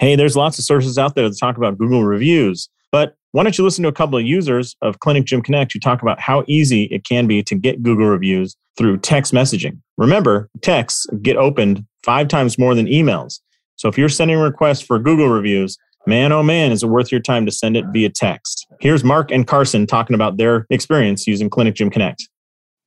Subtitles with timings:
[0.00, 3.58] Hey, there's lots of sources out there that talk about Google reviews, but why don't
[3.58, 6.42] you listen to a couple of users of Clinic Gym Connect who talk about how
[6.48, 9.78] easy it can be to get Google reviews through text messaging?
[9.98, 13.40] Remember, texts get opened five times more than emails.
[13.76, 15.76] So if you're sending requests for Google reviews,
[16.06, 18.66] man, oh man, is it worth your time to send it via text?
[18.80, 22.26] Here's Mark and Carson talking about their experience using Clinic Gym Connect.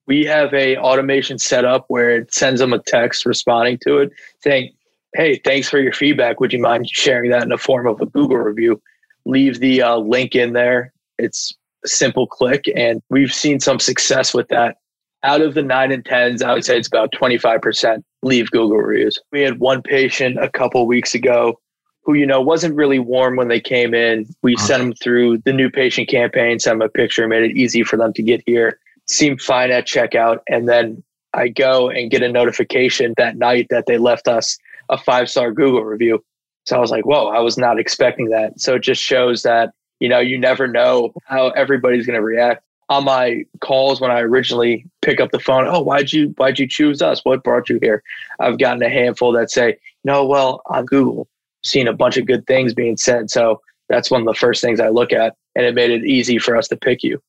[0.08, 4.10] We have a automation set up where it sends them a text responding to it
[4.40, 4.72] saying,
[5.16, 6.40] Hey, thanks for your feedback.
[6.40, 8.82] Would you mind sharing that in the form of a Google review?
[9.26, 10.94] leave the uh, link in there.
[11.18, 11.54] It's
[11.86, 14.78] a simple click, and we've seen some success with that.
[15.24, 19.20] Out of the nine and tens, I would say it's about 25% leave Google reviews.
[19.32, 21.60] We had one patient a couple weeks ago
[22.02, 24.28] who, you know, wasn't really warm when they came in.
[24.42, 24.66] We uh-huh.
[24.66, 27.96] sent them through the new patient campaign, sent them a picture, made it easy for
[27.96, 28.80] them to get here.
[29.08, 30.40] Seemed fine at checkout.
[30.50, 31.02] And then
[31.34, 34.58] I go and get a notification that night that they left us
[34.94, 36.24] a five star Google review.
[36.66, 38.60] So I was like, whoa, I was not expecting that.
[38.60, 42.64] So it just shows that, you know, you never know how everybody's going to react.
[42.90, 46.68] On my calls when I originally pick up the phone, oh, why'd you why'd you
[46.68, 47.22] choose us?
[47.24, 48.04] What brought you here?
[48.40, 51.28] I've gotten a handful that say, no, well, on Google,
[51.64, 53.32] seen a bunch of good things being said.
[53.32, 55.36] So that's one of the first things I look at.
[55.56, 57.22] And it made it easy for us to pick you.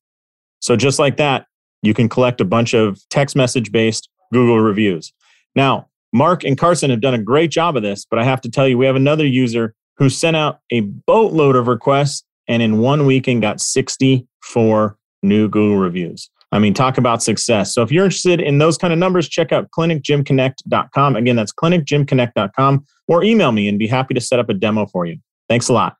[0.59, 1.47] So just like that,
[1.81, 5.13] you can collect a bunch of text message based Google reviews.
[5.55, 8.49] Now, Mark and Carson have done a great job of this, but I have to
[8.49, 12.79] tell you, we have another user who sent out a boatload of requests and in
[12.79, 16.29] one weekend got 64 new Google reviews.
[16.53, 17.75] I mean, talk about success.
[17.75, 21.17] So if you're interested in those kind of numbers, check out clinicgymconnect.com.
[21.17, 25.05] Again, that's clinicgymconnect.com or email me and be happy to set up a demo for
[25.05, 25.17] you.
[25.49, 25.97] Thanks a lot.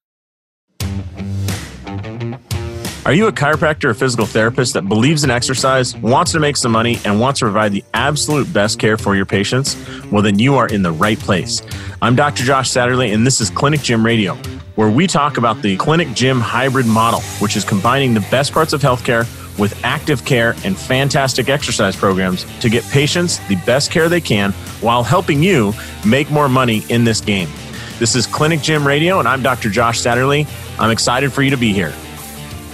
[3.06, 6.72] Are you a chiropractor or physical therapist that believes in exercise, wants to make some
[6.72, 9.78] money, and wants to provide the absolute best care for your patients?
[10.12, 11.62] Well, then you are in the right place.
[12.02, 12.44] I'm Dr.
[12.44, 14.34] Josh Satterley, and this is Clinic Gym Radio,
[14.74, 18.74] where we talk about the clinic gym hybrid model, which is combining the best parts
[18.74, 19.28] of healthcare
[19.60, 24.52] with active care and fantastic exercise programs to get patients the best care they can
[24.82, 25.74] while helping you
[26.08, 27.50] make more money in this game.
[28.00, 29.70] This is Clinic Gym Radio, and I'm Dr.
[29.70, 30.48] Josh Satterley.
[30.80, 31.94] I'm excited for you to be here.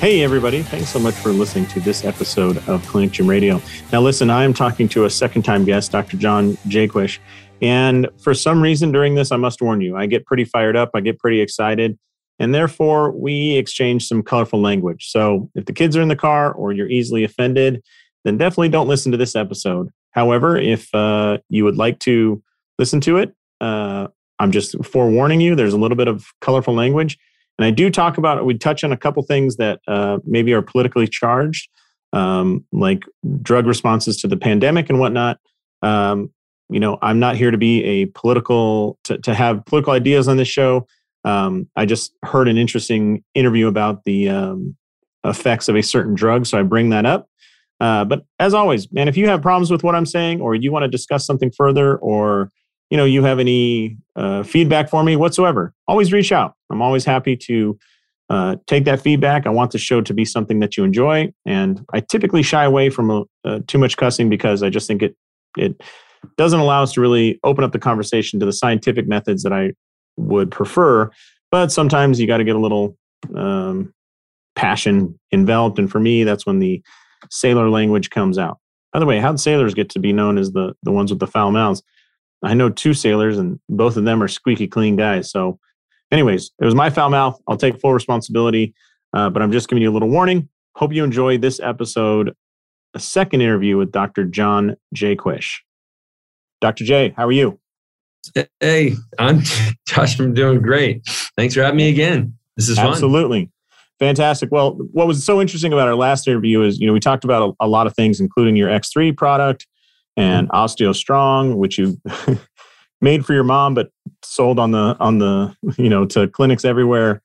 [0.01, 0.63] Hey, everybody.
[0.63, 3.61] Thanks so much for listening to this episode of Clinic Gym Radio.
[3.93, 6.17] Now, listen, I am talking to a second time guest, Dr.
[6.17, 7.19] John Jaquish.
[7.61, 10.89] And for some reason during this, I must warn you, I get pretty fired up,
[10.95, 11.99] I get pretty excited,
[12.39, 15.11] and therefore we exchange some colorful language.
[15.11, 17.83] So if the kids are in the car or you're easily offended,
[18.25, 19.89] then definitely don't listen to this episode.
[20.13, 22.41] However, if uh, you would like to
[22.79, 24.07] listen to it, uh,
[24.39, 27.19] I'm just forewarning you, there's a little bit of colorful language.
[27.61, 30.63] And I do talk about, we touch on a couple things that uh, maybe are
[30.63, 31.69] politically charged,
[32.11, 33.03] um, like
[33.43, 35.37] drug responses to the pandemic and whatnot.
[35.83, 36.31] Um,
[36.71, 40.37] you know, I'm not here to be a political, to, to have political ideas on
[40.37, 40.87] this show.
[41.23, 44.75] Um, I just heard an interesting interview about the um,
[45.23, 47.29] effects of a certain drug, so I bring that up.
[47.79, 50.71] Uh, but as always, man, if you have problems with what I'm saying, or you
[50.71, 52.51] want to discuss something further, or
[52.91, 56.53] you know you have any uh, feedback for me whatsoever always reach out.
[56.69, 57.79] I'm always happy to
[58.29, 59.47] uh, take that feedback.
[59.47, 62.89] I want the show to be something that you enjoy and i typically shy away
[62.89, 65.15] from uh, uh, too much cussing because i just think it
[65.57, 65.81] it
[66.37, 69.73] doesn't allow us to really open up the conversation to the scientific methods that i
[70.17, 71.09] would prefer
[71.51, 72.97] but sometimes you got to get a little
[73.35, 73.93] um,
[74.55, 76.81] passion enveloped and for me that's when the
[77.29, 78.57] sailor language comes out.
[78.93, 81.19] By the way how do sailors get to be known as the the ones with
[81.19, 81.83] the foul mouths
[82.43, 85.29] I know two sailors, and both of them are squeaky clean guys.
[85.29, 85.59] So,
[86.11, 87.39] anyways, it was my foul mouth.
[87.47, 88.73] I'll take full responsibility,
[89.13, 90.49] uh, but I'm just giving you a little warning.
[90.75, 92.35] Hope you enjoy this episode,
[92.93, 94.25] a second interview with Dr.
[94.25, 95.15] John J.
[95.15, 95.59] Jaquish.
[96.61, 96.83] Dr.
[96.85, 97.59] J, how are you?
[98.59, 99.41] Hey, I'm
[99.87, 100.19] Josh.
[100.19, 101.03] I'm doing great.
[101.37, 102.35] Thanks for having me again.
[102.55, 102.87] This is fun.
[102.87, 103.49] Absolutely.
[103.99, 104.49] Fantastic.
[104.51, 107.55] Well, what was so interesting about our last interview is, you know, we talked about
[107.59, 109.67] a, a lot of things, including your X3 product,
[110.17, 110.55] and mm-hmm.
[110.55, 111.99] OsteoStrong, which you
[113.01, 113.91] made for your mom but
[114.23, 117.21] sold on the on the you know to clinics everywhere.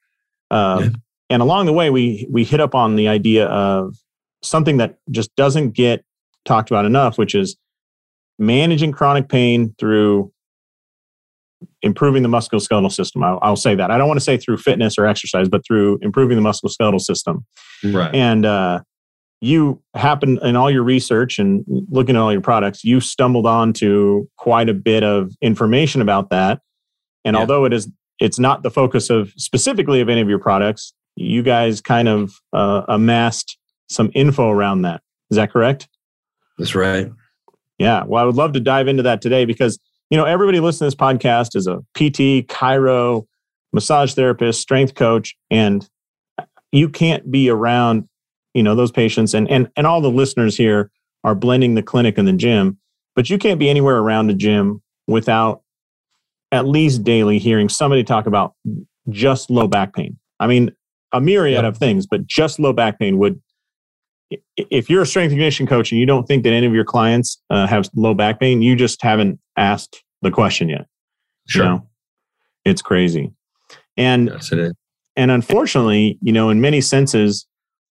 [0.50, 0.88] Uh, yeah.
[1.28, 3.96] And along the way, we we hit up on the idea of
[4.42, 6.04] something that just doesn't get
[6.44, 7.56] talked about enough, which is
[8.38, 10.32] managing chronic pain through
[11.82, 13.22] improving the musculoskeletal system.
[13.24, 13.90] I'll, I'll, say that.
[13.90, 17.44] I don't want to say through fitness or exercise, but through improving the musculoskeletal system.
[17.82, 18.14] Right.
[18.14, 18.80] And uh,
[19.40, 24.26] you happen in all your research and looking at all your products, you stumbled onto
[24.36, 26.60] quite a bit of information about that.
[27.24, 27.40] And yeah.
[27.40, 31.42] although it is, it's not the focus of specifically of any of your products, you
[31.42, 35.02] guys kind of uh, amassed some info around that.
[35.30, 35.88] Is that correct?
[36.58, 37.10] That's right.
[37.78, 38.04] Yeah.
[38.06, 39.78] Well, I would love to dive into that today because,
[40.10, 43.26] you know, everybody listening to this podcast is a PT, chiro,
[43.72, 45.88] massage therapist, strength coach, and
[46.72, 48.08] you can't be around,
[48.56, 50.90] you know, those patients and and and all the listeners here
[51.24, 52.78] are blending the clinic and the gym,
[53.14, 55.62] but you can't be anywhere around a gym without
[56.52, 58.54] at least daily hearing somebody talk about
[59.10, 60.16] just low back pain.
[60.40, 60.70] I mean,
[61.12, 63.40] a myriad of things, but just low back pain would
[64.56, 66.84] if you're a strength and conditioning coach and you don't think that any of your
[66.84, 70.86] clients uh, have low back pain, you just haven't asked the question yet.
[71.46, 71.64] Sure.
[71.64, 71.88] You know?
[72.64, 73.32] It's crazy.
[73.96, 74.72] And Yes, it is.
[75.14, 77.46] and unfortunately, you know, in many senses,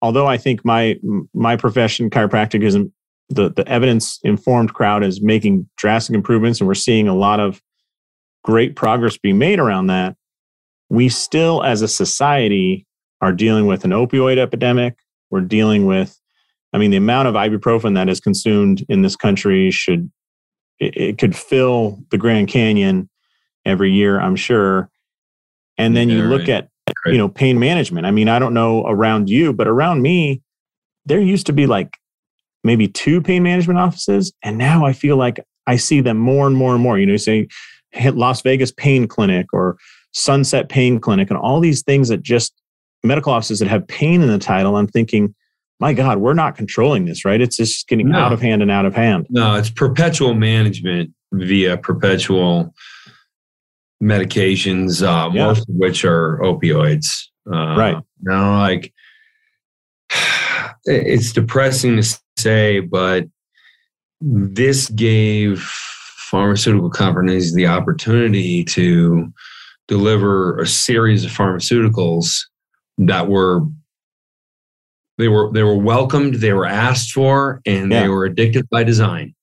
[0.03, 0.99] although I think my
[1.33, 2.91] my profession, chiropractic, isn't
[3.29, 7.61] the the evidence informed crowd is making drastic improvements, and we're seeing a lot of
[8.43, 10.15] great progress being made around that.
[10.89, 12.85] We still, as a society,
[13.21, 14.97] are dealing with an opioid epidemic.
[15.31, 16.19] We're dealing with,
[16.73, 20.11] I mean, the amount of ibuprofen that is consumed in this country should
[20.79, 23.09] it, it could fill the Grand Canyon
[23.65, 24.89] every year, I'm sure.
[25.77, 26.67] And then you look at.
[27.05, 28.05] You know pain management.
[28.05, 30.41] I mean i don't know around you but around me
[31.05, 31.97] there used to be like
[32.63, 36.55] maybe two pain management offices and now i feel like i see them more and
[36.55, 36.97] more and more.
[36.99, 37.47] You know say
[37.91, 39.77] hit las vegas pain clinic or
[40.11, 42.53] sunset pain clinic and all these things that just
[43.03, 45.33] medical offices that have pain in the title i'm thinking
[45.79, 47.41] my god we're not controlling this right?
[47.41, 48.19] It's just getting No.
[48.19, 49.25] out of hand and out of hand.
[49.29, 52.73] No, it's perpetual management via perpetual
[54.03, 55.45] medications, uh, Yeah.
[55.47, 57.05] most of which are opioids.
[57.51, 57.97] Uh, Right.
[58.21, 58.93] Now, like,
[60.85, 63.25] it's depressing to say, but
[64.21, 69.31] this gave pharmaceutical companies the opportunity to
[69.87, 72.37] deliver a series of pharmaceuticals
[72.97, 73.61] that were
[75.19, 78.03] they were they were welcomed, they were asked for, and Yeah.
[78.03, 79.35] they were addictive by design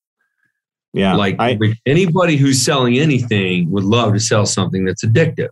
[0.93, 5.51] yeah like I, anybody who's selling anything would love to sell something that's addictive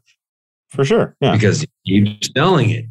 [0.68, 2.06] for sure yeah because you're
[2.36, 2.84] selling it.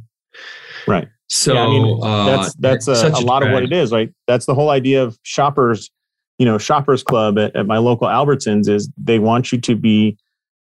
[0.88, 1.08] Right.
[1.30, 3.74] So Yeah, I mean, uh, that's that's a, it's such a lot of what it
[3.74, 5.90] is right that's the whole idea of shoppers
[6.38, 10.18] you know shoppers club at, at my local albertsons is they want you to be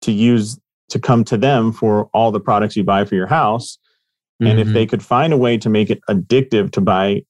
[0.02, 0.58] to use
[0.90, 3.78] to come to them for all the products you buy for your house
[4.40, 4.72] and if Mhm.
[4.74, 7.22] they could find a way to make it addictive to buy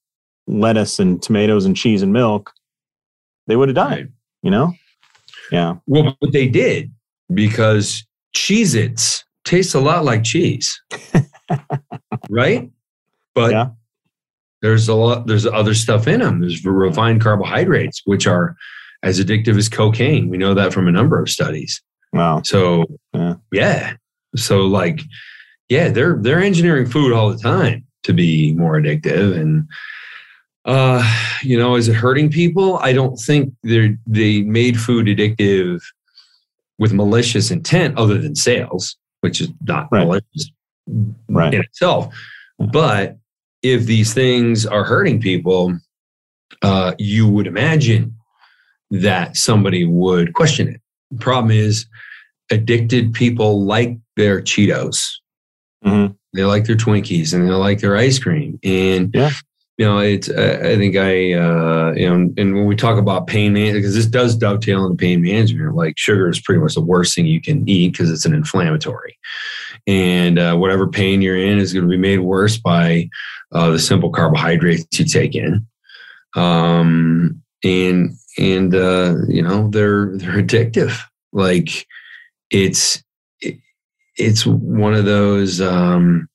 [0.46, 2.52] lettuce and tomatoes and cheese and milk
[3.46, 4.10] they would have died.
[4.44, 4.72] You know
[5.50, 6.92] yeah well, but they did
[7.32, 8.06] because
[8.36, 10.80] Cheez Its tastes a lot like cheese,
[12.30, 12.70] right?
[13.34, 13.68] But Yeah.
[14.62, 16.40] there's a lot, there's other stuff in them.
[16.40, 18.56] There's refined carbohydrates, which are
[19.02, 20.28] as addictive as cocaine.
[20.28, 21.82] We know that from a number of studies.
[22.12, 23.34] wow So Yeah.
[23.52, 23.96] yeah.
[24.36, 25.00] So like,
[25.68, 29.36] yeah, they're they're engineering food all the time to be more addictive.
[29.38, 29.68] And
[30.64, 31.02] uh,
[31.42, 32.78] you know, is it hurting people?
[32.78, 35.82] I don't think they they made food addictive
[36.78, 40.04] with malicious intent other than sales, which is not Right.
[40.06, 40.50] malicious
[41.28, 41.54] Right.
[41.54, 42.14] in itself.
[42.58, 43.16] But
[43.62, 45.78] if these things are hurting people,
[46.62, 48.14] uh, you would imagine
[48.90, 50.80] that somebody would question it.
[51.10, 51.86] The problem is,
[52.50, 54.98] addicted people like their Cheetos,
[55.84, 56.14] Mhm.
[56.34, 58.58] they like their Twinkies, and they like their ice cream.
[58.62, 59.30] And Yeah.
[59.76, 60.30] You know, it's.
[60.30, 64.06] I think I, uh, you know, and when we talk about pain management, because this
[64.06, 65.74] does dovetail into pain management.
[65.74, 69.18] Like sugar is pretty much the worst thing you can eat because it's an inflammatory,
[69.86, 73.08] and uh, whatever pain you're in is going to be made worse by
[73.50, 75.66] uh, the simple carbohydrates you take in.
[76.36, 80.96] Um, and and uh, you know they're they're addictive.
[81.32, 81.86] Like
[82.50, 83.02] it's
[83.40, 83.56] it,
[84.16, 85.60] it's one of those.
[85.60, 86.28] Um,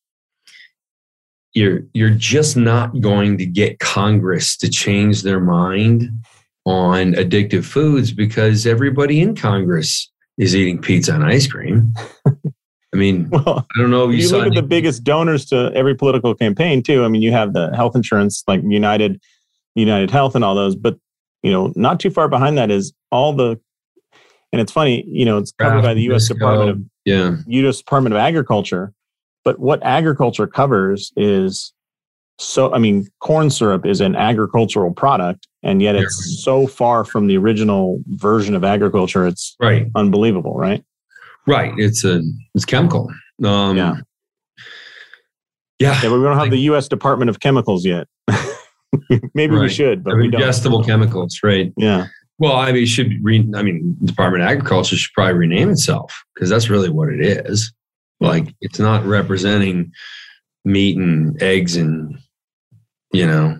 [1.53, 6.09] you're you're just not going to get Congress to change their mind
[6.65, 11.93] on addictive foods because everybody in Congress is eating pizza and ice cream.
[12.27, 15.71] I mean, well I don't know if you, you look at the biggest donors to
[15.73, 17.03] every political campaign too.
[17.03, 19.21] I mean, you have the health insurance like United,
[19.75, 20.75] United Health, and all those.
[20.75, 20.97] But
[21.41, 23.59] you know, not too far behind that is all the.
[24.51, 26.27] And it's funny, you know, it's covered by the U.S.
[26.27, 27.77] Department of yeah, U.S.
[27.77, 28.93] Department of Agriculture.
[29.45, 31.73] But what agriculture covers is
[32.37, 32.73] so.
[32.73, 37.37] I mean, corn syrup is an agricultural product, and yet it's so far from the
[37.37, 39.25] original version of agriculture.
[39.25, 40.83] It's right, unbelievable, right?
[41.47, 41.73] right.
[41.77, 42.21] It's a
[42.53, 43.09] it's chemical.
[43.43, 43.95] Um, Yeah.
[45.79, 46.87] yeah, Yeah, we don't have the U.S.
[46.87, 48.07] Department of Chemicals yet.
[49.33, 50.41] Maybe we should, but we don't.
[50.41, 51.71] ingestible chemicals, right?
[51.77, 56.23] Yeah, Well, I mean, should re, I mean, Department of Agriculture should probably rename itself
[56.33, 57.71] because that's really what it is.
[58.19, 59.91] Like, it's not representing
[60.65, 62.17] meat and eggs and
[63.13, 63.59] you know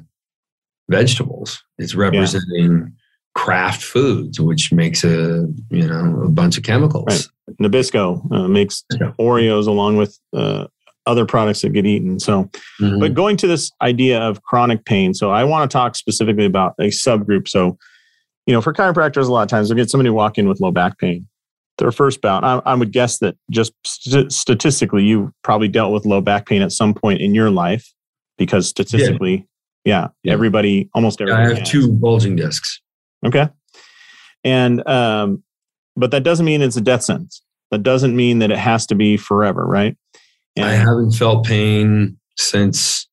[0.90, 1.64] vegetables.
[1.78, 2.94] It's representing
[3.36, 7.32] Kraft Foods, which makes a you know a bunch of chemicals.
[7.62, 9.14] Nabisco uh, makes Yeah.
[9.20, 10.68] Oreos along with uh,
[11.06, 12.20] other products that get eaten.
[12.20, 12.50] So,
[12.82, 13.00] Mhm.
[13.00, 16.76] but going to this idea of chronic pain, so I want to talk specifically about
[16.80, 17.48] a subgroup.
[17.48, 17.78] So,
[18.46, 20.72] you know, for chiropractors, a lot of times they'll get somebody walk in with low
[20.72, 21.28] back pain.
[21.80, 26.06] Their first bout, I, I would guess that just st- statistically, you probably dealt with
[26.06, 27.92] low back pain at some point in your life
[28.38, 29.48] because statistically,
[29.86, 30.34] yeah, Yeah.
[30.34, 31.42] everybody, almost everybody.
[31.42, 31.60] I everybody.
[31.62, 31.88] have has.
[31.88, 32.82] two bulging discs.
[33.26, 33.48] Okay.
[34.44, 35.42] And um,
[35.96, 37.42] but that doesn't mean it's a death sentence.
[37.72, 39.98] That doesn't mean that it has to be forever, right?
[40.58, 43.08] I haven't felt pain since,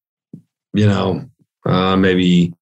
[0.73, 1.25] you know,
[1.65, 2.53] uh, maybe.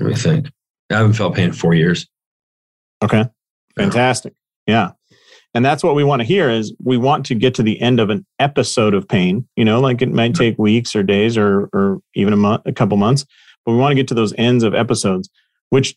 [0.00, 0.48] Let me think.
[0.90, 2.06] I haven't felt pain in four years.
[3.02, 3.26] okay.
[3.76, 4.34] Fantastic.
[4.66, 4.92] Yeah.
[5.54, 8.00] And that's what we want to hear is we want to get to the end
[8.00, 11.68] of an episode of pain, you know, like it might take weeks or days or
[11.72, 13.24] or even a month, a couple months,
[13.64, 15.30] but we want to get to those ends of episodes,
[15.70, 15.96] which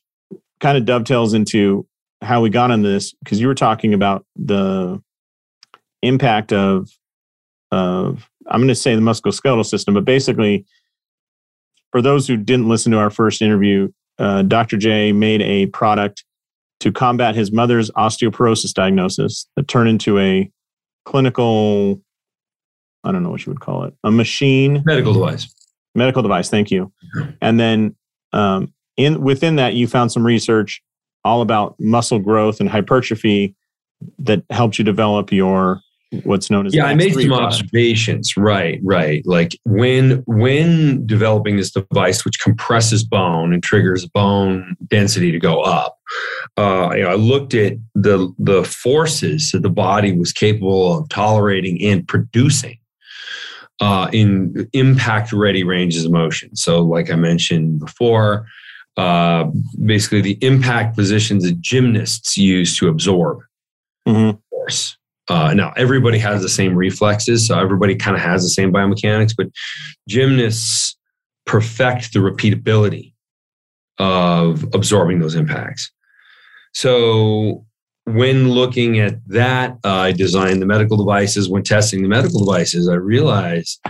[0.60, 1.88] kind of dovetails into
[2.22, 5.01] how we got on this because you were talking about the
[6.03, 6.89] impact of
[7.72, 10.65] of I'm going to say the musculoskeletal system, but basically,
[11.91, 14.77] for those who didn't listen to our first interview, uh, Dr.
[14.77, 16.24] J made a product
[16.79, 20.50] to combat his mother's osteoporosis diagnosis that turned into a
[21.05, 22.01] clinical,
[23.03, 25.53] I don't know what you would call it, a machine Medical device.
[25.96, 26.50] medical device.
[26.50, 26.91] Thank you.
[27.41, 27.96] And then
[28.34, 30.81] um, in within that, you found some research
[31.24, 33.55] all about muscle growth and hypertrophy
[34.19, 35.81] that helped you develop your
[36.23, 37.45] what's known as yeah i made some product.
[37.55, 44.75] observations right right like when when developing this device which compresses bone and triggers bone
[44.87, 45.97] density to go up
[46.55, 51.09] uh, you know, i looked at the the forces that the body was capable of
[51.09, 52.77] tolerating and producing
[53.81, 58.45] uh, in impact ready ranges of motion so like i mentioned before
[58.95, 59.45] uh,
[59.85, 63.39] basically the impact positions that gymnasts use to absorb
[64.07, 64.39] Mhm.
[64.49, 64.95] force
[65.29, 69.34] uh, now, everybody has the same reflexes, so everybody kind of has the same biomechanics,
[69.38, 69.48] but
[70.07, 70.98] gymnasts
[71.46, 73.13] perfect the repeatability
[73.98, 75.91] of absorbing those impacts.
[76.74, 77.65] So,
[78.05, 81.50] when looking at that, uh, I designed the medical devices.
[81.50, 83.81] When testing the medical devices, I realized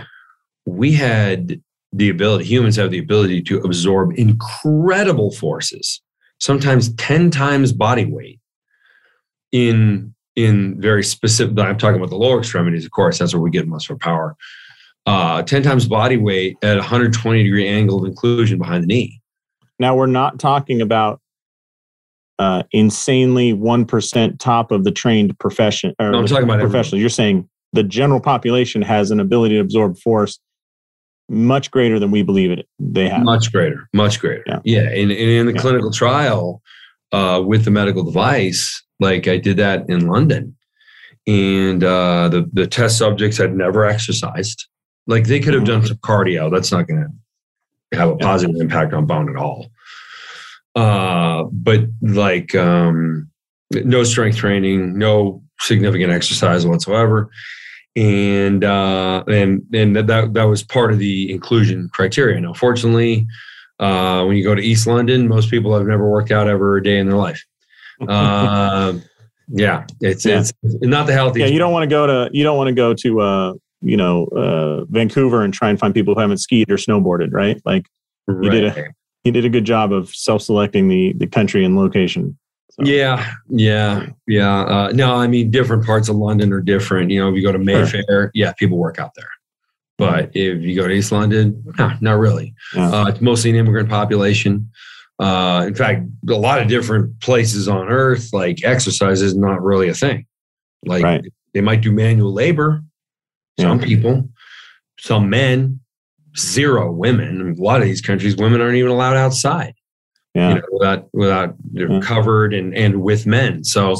[0.66, 1.60] we had
[1.92, 6.02] the ability, humans have the ability to absorb incredible forces,
[6.40, 8.40] sometimes 10 times body weight
[9.52, 13.50] in in very specific i'm talking about the lower extremities of course that's where we
[13.50, 14.36] get most of our power
[15.06, 19.20] uh, 10 times body weight at 120 degree angle of inclusion behind the knee
[19.78, 21.20] Now we're not talking about
[22.38, 25.92] uh, insanely one percent top of the trained profession.
[25.98, 27.00] Or No, I'm talking about professionals.
[27.00, 30.38] You're saying the general population has an ability to absorb force
[31.28, 33.22] much greater than we believe it they have.
[33.22, 34.60] much greater much greater Yeah.
[34.64, 35.60] yeah, and, and in the Yeah.
[35.60, 36.62] clinical trial
[37.12, 40.54] uh, with the medical device like i did that in london.
[41.28, 44.66] And uh, the, the test subjects had never exercised.
[45.06, 46.50] Like they could have done some cardio.
[46.50, 49.68] That's not going to have a positive impact on bone at all.
[50.74, 53.28] Uh, but like um,
[53.72, 57.28] no strength training no significant exercise whatsoever.
[57.94, 62.40] And uh, and and that that was part of the inclusion criteria.
[62.40, 63.26] Now, fortunately,
[63.78, 66.82] uh, when you go to East London, most people have never worked out ever a
[66.82, 67.42] day in their life.
[68.06, 68.94] Uh,
[69.48, 70.40] yeah, it's Yeah.
[70.40, 72.94] it's not the yeah, you don't want to go to you don't want to go
[72.94, 76.76] to uh, you know uh, Vancouver and try and find people who haven't skied or
[76.76, 77.60] snowboarded, right?
[77.64, 77.86] Like
[78.28, 78.92] you did a-
[79.24, 82.38] you did a good job of self-selecting the the country and location.
[82.70, 84.60] So, Yeah, yeah, yeah.
[84.60, 87.10] Uh, no, I mean, different parts of London are different.
[87.10, 89.28] You know, if you go to Mayfair, yeah, people work out there.
[89.98, 92.54] But if you go to East London, nah, not really.
[92.74, 92.88] Yeah.
[92.90, 94.70] Uh, it's mostly an immigrant population.
[95.18, 99.88] Uh, in fact, a lot of different places on Earth, like exercise is not really
[99.88, 100.24] a thing.
[100.86, 101.24] Like Right.
[101.52, 102.80] they might do manual labor,
[103.58, 103.84] some Yeah.
[103.86, 104.28] people,
[105.00, 105.80] some men,
[106.38, 107.40] zero women.
[107.40, 109.74] In a lot of these countries, women aren't even allowed outside
[110.36, 110.50] yeah.
[110.50, 112.00] you know, without without they're Yeah.
[112.00, 113.64] covered and and with men.
[113.64, 113.96] So,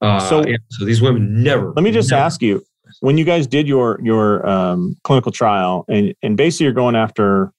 [0.00, 1.72] uh, So- so so these women never.
[1.74, 2.62] Let me just never- ask you,
[3.00, 7.52] when you guys did your your um, clinical trial, and and basically you're going after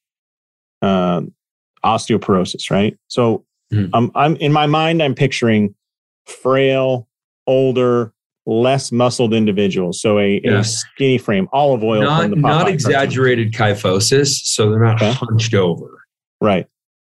[0.82, 1.22] uh,
[1.84, 2.98] osteoporosis, right?
[3.08, 3.90] So Mhm.
[3.94, 5.76] I'm I'm in my mind, I'm picturing
[6.26, 7.08] frail,
[7.48, 8.14] older,
[8.46, 10.02] less muscled individuals.
[10.02, 10.60] So a, Yeah.
[10.60, 15.12] a skinny frame, Olive Oyl not from the not exaggerated kyphosis, so they're not Okay.
[15.12, 16.04] hunched over,
[16.42, 16.68] right?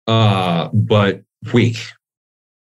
[0.09, 1.23] uh, but
[1.53, 1.77] weak,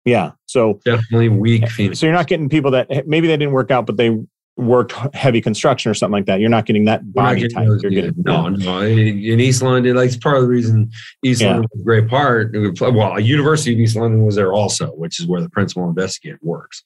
[0.06, 0.32] Yeah.
[0.46, 2.00] So definitely weak females.
[2.00, 4.16] so you're not getting people that maybe they didn't work out, but they
[4.58, 6.40] worked heavy construction or something like that.
[6.40, 7.68] You're not getting that body getting type.
[7.68, 8.82] those- You're yeah, getting no, no.
[8.82, 10.92] In East London, like it's part of the reason
[11.24, 11.52] East Yeah.
[11.54, 12.56] London was a great part.
[12.80, 16.84] Well, University of East London was there also, which is where the principal investigator works.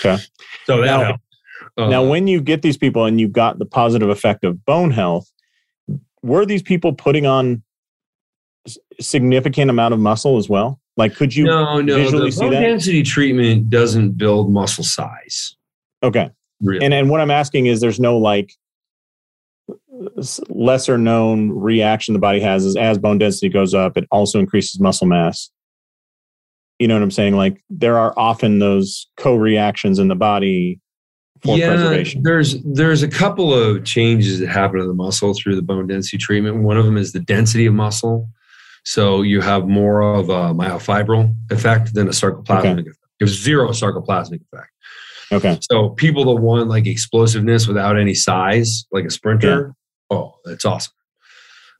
[0.00, 0.22] Okay.
[0.66, 1.16] So that Now-.
[1.76, 4.90] Uh, now, when you get these people and you got the positive effect of bone
[4.90, 5.30] health,
[6.22, 7.62] were these people putting on
[9.00, 10.80] significant amount of muscle as well?
[10.96, 11.44] Like, could you?
[11.44, 12.60] no, no, visually the see bone that?
[12.60, 15.56] density treatment doesn't build muscle size.
[16.02, 16.30] Okay.
[16.60, 16.84] Really.
[16.84, 18.52] And and what I'm asking is, there's no like
[20.48, 24.80] lesser known reaction the body has is as bone density goes up, it also increases
[24.80, 25.50] muscle mass.
[26.78, 27.36] You know what I'm saying?
[27.36, 30.80] Like there are often those co-reactions in the body
[31.42, 32.22] for preservation.
[32.22, 36.18] There's there's a couple of changes that happen to the muscle through the bone density
[36.18, 36.62] treatment.
[36.62, 38.28] One of them is the density of muscle.
[38.84, 42.98] So you have more of a myofibril effect than a sarcoplasmic effect.
[43.20, 44.70] You have zero sarcoplasmic effect.
[45.32, 45.58] Okay.
[45.62, 49.74] So people that want like explosiveness without any size, like a sprinter,
[50.10, 50.92] oh, that's awesome.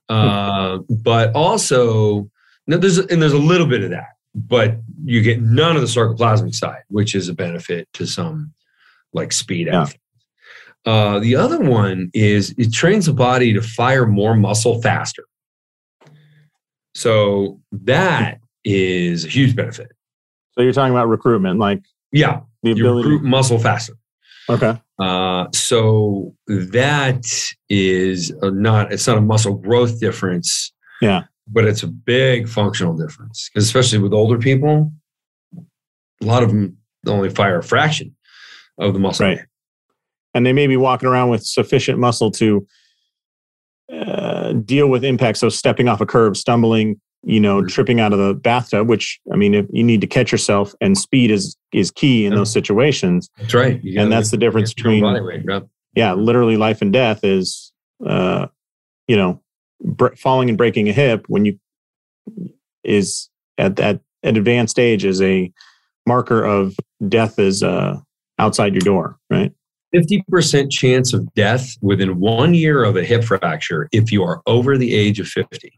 [0.08, 2.28] Uh, but also,
[2.66, 5.88] no, there's and there's a little bit of that, but you get none of the
[5.88, 8.52] sarcoplasmic side, which is a benefit to some
[9.12, 9.82] like speed Yeah.
[9.82, 9.98] athletes.
[10.86, 15.24] Uh, the other one is it trains the body to fire more muscle faster.
[16.94, 19.92] So that is a huge benefit.
[20.52, 23.08] So you're talking about recruitment, like Yeah, the you ability.
[23.08, 23.94] recruit muscle faster.
[24.48, 24.80] Okay.
[24.98, 27.24] Uh, so that
[27.68, 30.72] is a not it's not a muscle growth difference.
[31.00, 31.24] Yeah.
[31.46, 33.50] But it's a big functional difference.
[33.56, 34.92] especially with older people,
[35.56, 36.76] a lot of them
[37.06, 38.14] only fire a fraction
[38.78, 39.26] of the muscle.
[39.26, 39.40] Right.
[40.34, 42.66] and they may be walking around with sufficient muscle to
[43.92, 45.38] uh, deal with impact.
[45.38, 47.68] So stepping off a curb, stumbling, you know, Mhm.
[47.68, 48.88] tripping out of the bathtub.
[48.88, 52.32] Which I mean, if you need to catch yourself, and speed is is key in
[52.32, 52.38] Yeah.
[52.38, 53.28] those situations.
[53.38, 53.82] That's right.
[53.84, 55.60] You And that's the difference get your own between body weight, yeah.
[55.94, 57.72] yeah, literally life and death is,
[58.04, 58.46] uh,
[59.06, 59.40] you know,
[59.84, 61.58] br- falling and breaking a hip when you
[62.84, 65.52] is at that at advanced age is a
[66.06, 66.74] marker of
[67.08, 67.96] death is uh,
[68.38, 69.52] outside your door, right?
[69.94, 74.78] 50% chance of death within one year of a hip fracture if you are over
[74.78, 75.72] the age of 50.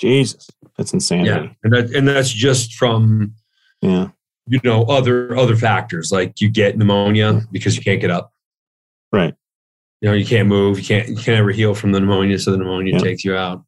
[0.00, 1.48] Jesus, that's Yeah.
[1.62, 3.34] And that and that's just from
[3.82, 4.08] Yeah,
[4.46, 8.32] you know other other factors like you get pneumonia because you can't get up
[9.12, 9.34] right.
[10.00, 12.50] you know you can't move you can't you can't ever heal from the pneumonia so
[12.50, 13.00] the pneumonia Yeah.
[13.00, 13.64] takes you out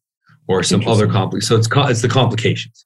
[0.47, 2.85] or some other complex so it's it's the complications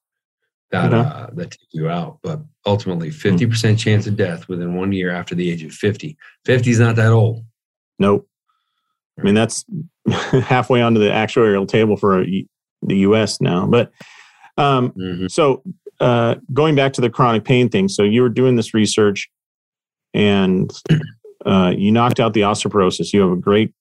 [0.72, 5.10] that uh, that take you out but ultimately 50% chance of death within one year
[5.12, 7.44] after the age of 50 50 is not that old
[8.00, 8.28] Nope.
[9.20, 9.66] I mean, that's
[10.08, 12.26] halfway onto the actuarial table for uh,
[12.82, 13.40] the U.S.
[13.42, 13.66] now.
[13.68, 13.92] But
[14.58, 15.30] um, Mhm.
[15.32, 15.64] so
[16.00, 19.30] uh, going back to the chronic pain thing, so you were doing this research,
[20.14, 20.72] and
[21.46, 23.14] uh, you knocked out the osteoporosis.
[23.14, 23.74] You have a great,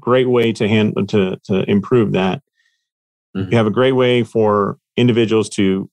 [0.00, 2.42] great way to hand to to improve that.
[3.36, 3.50] Mhm.
[3.50, 5.90] You have a great way for individuals to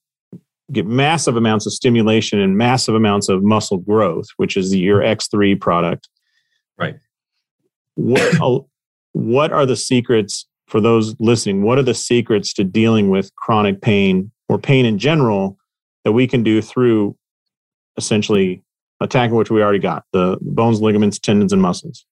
[0.71, 5.55] get massive amounts of stimulation and massive amounts of muscle growth, which is your X3
[5.59, 6.07] product.
[6.77, 6.95] Right.
[7.95, 8.65] What
[9.13, 11.63] what are the secrets for those listening?
[11.63, 15.57] What are the secrets to dealing with chronic pain or pain in general
[16.05, 17.15] that we can do through
[17.97, 18.63] essentially
[19.01, 22.05] attacking which we already got the bones, ligaments, tendons, and muscles?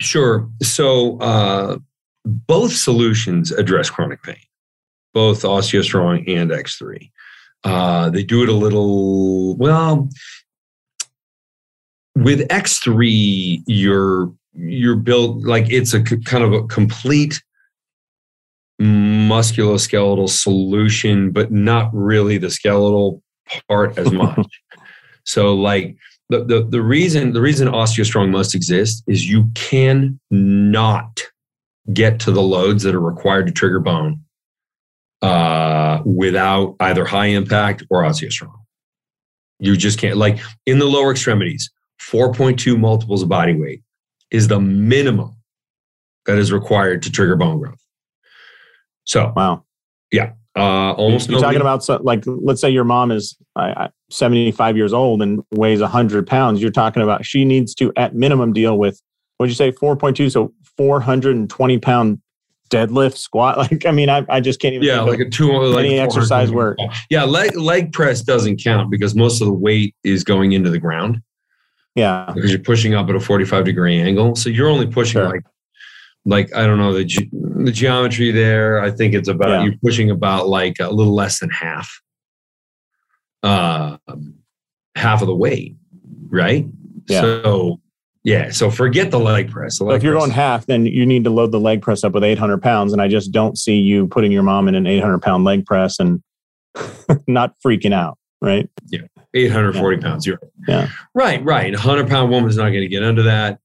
[0.00, 0.48] Sure.
[0.62, 1.78] So uh,
[2.24, 4.36] both solutions address chronic pain,
[5.12, 7.10] both OsteoStrong and X3.
[7.64, 10.08] Uh, they do it a little well.
[12.14, 17.42] With X3, you're you're built like it's a c- kind of a complete
[18.80, 23.22] musculoskeletal solution, but not really the skeletal
[23.68, 24.60] part as much.
[25.24, 25.96] so, like
[26.30, 31.20] the, the the reason the reason OsteoStrong must exist is you can not
[31.92, 34.22] get to the loads that are required to trigger bone
[35.22, 38.52] uh, without either high impact or OsteoStrong.
[39.58, 40.16] You just can't.
[40.16, 43.82] Like in the lower extremities, 4.2 multiples of body weight
[44.30, 45.36] is the minimum
[46.26, 47.83] that is required to trigger bone growth.
[49.04, 49.64] So, Wow.
[50.56, 54.76] uh, almost You're talking about so, like let's say your mom is I, I, 75
[54.76, 56.62] years old and weighs 100 pounds.
[56.62, 59.02] You're talking about she needs to at minimum deal with
[59.38, 62.20] what'd you say 4.2 so 420 pound
[62.70, 63.58] deadlift squat.
[63.72, 66.52] Like I mean I, I just can't even yeah, like a two like any exercise
[66.52, 66.76] where
[67.10, 70.78] Yeah, leg leg press doesn't count because most of the weight is going into the
[70.78, 71.20] ground.
[71.96, 74.36] yeah because you're pushing up at a 45 degree angle.
[74.36, 75.28] So you're only pushing Sure.
[75.30, 75.42] like,
[76.24, 77.28] like I don't know the ge-
[77.64, 78.80] the geometry there.
[78.80, 79.64] I think it's about Yeah.
[79.64, 81.90] you're pushing about like a little less than half,
[83.42, 83.96] uh,
[84.96, 85.76] half of the weight,
[86.28, 86.66] right?
[87.08, 87.20] Yeah.
[87.20, 87.80] So
[88.26, 88.50] Yeah.
[88.52, 89.78] So forget the leg press.
[89.78, 92.04] The So if you're press- going half, then you need to load the leg press
[92.04, 92.94] up with 800 pounds.
[92.94, 95.98] And I just don't see you putting your mom in an 800 pound leg press
[96.00, 96.22] and
[97.28, 98.66] not freaking out, right?
[98.88, 99.02] Yeah,
[99.34, 100.26] 840 pounds.
[100.26, 100.88] You're Yeah.
[101.14, 101.74] right, right.
[101.74, 103.58] A hundred pound woman is not going to get under that.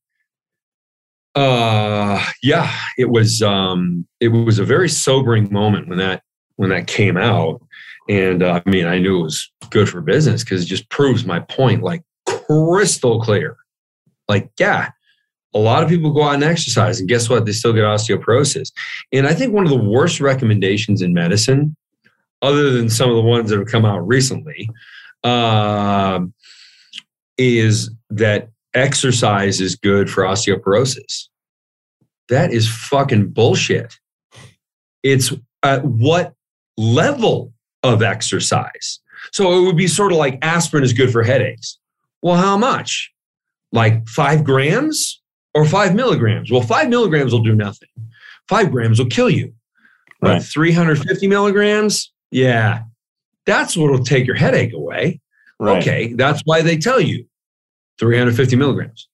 [1.39, 6.21] Uh, yeah, it was, um, it was a very sobering moment when that,
[6.57, 7.61] when that came out.
[8.09, 11.25] And uh, I mean, I knew it was good for business because it just proves
[11.25, 13.55] my point like crystal clear.
[14.27, 14.89] Like, yeah,
[15.53, 17.45] a lot of people go out and exercise, and guess what?
[17.45, 18.71] They still get osteoporosis.
[19.13, 21.75] And I think one of the worst recommendations in medicine,
[22.41, 24.69] other than some of the ones that have come out recently,
[25.23, 26.33] um,
[27.37, 31.28] is that exercise is good for osteoporosis.
[32.29, 33.95] That is fucking bullshit.
[35.03, 36.33] It's at what
[36.77, 38.99] level of exercise?
[39.31, 41.77] So it would be sort of like aspirin is good for headaches.
[42.21, 43.11] Well, how much?
[43.71, 45.21] Like five grams
[45.53, 46.51] or five milligrams?
[46.51, 47.89] Well, five milligrams will do nothing.
[48.47, 49.53] Five grams will kill you.
[50.21, 50.43] But Right.
[50.43, 52.11] 350 milligrams?
[52.31, 52.83] Yeah.
[53.45, 55.21] That's what will take your headache away.
[55.59, 55.81] Right.
[55.81, 57.25] Okay, that's why they tell you
[57.99, 59.08] 350 milligrams.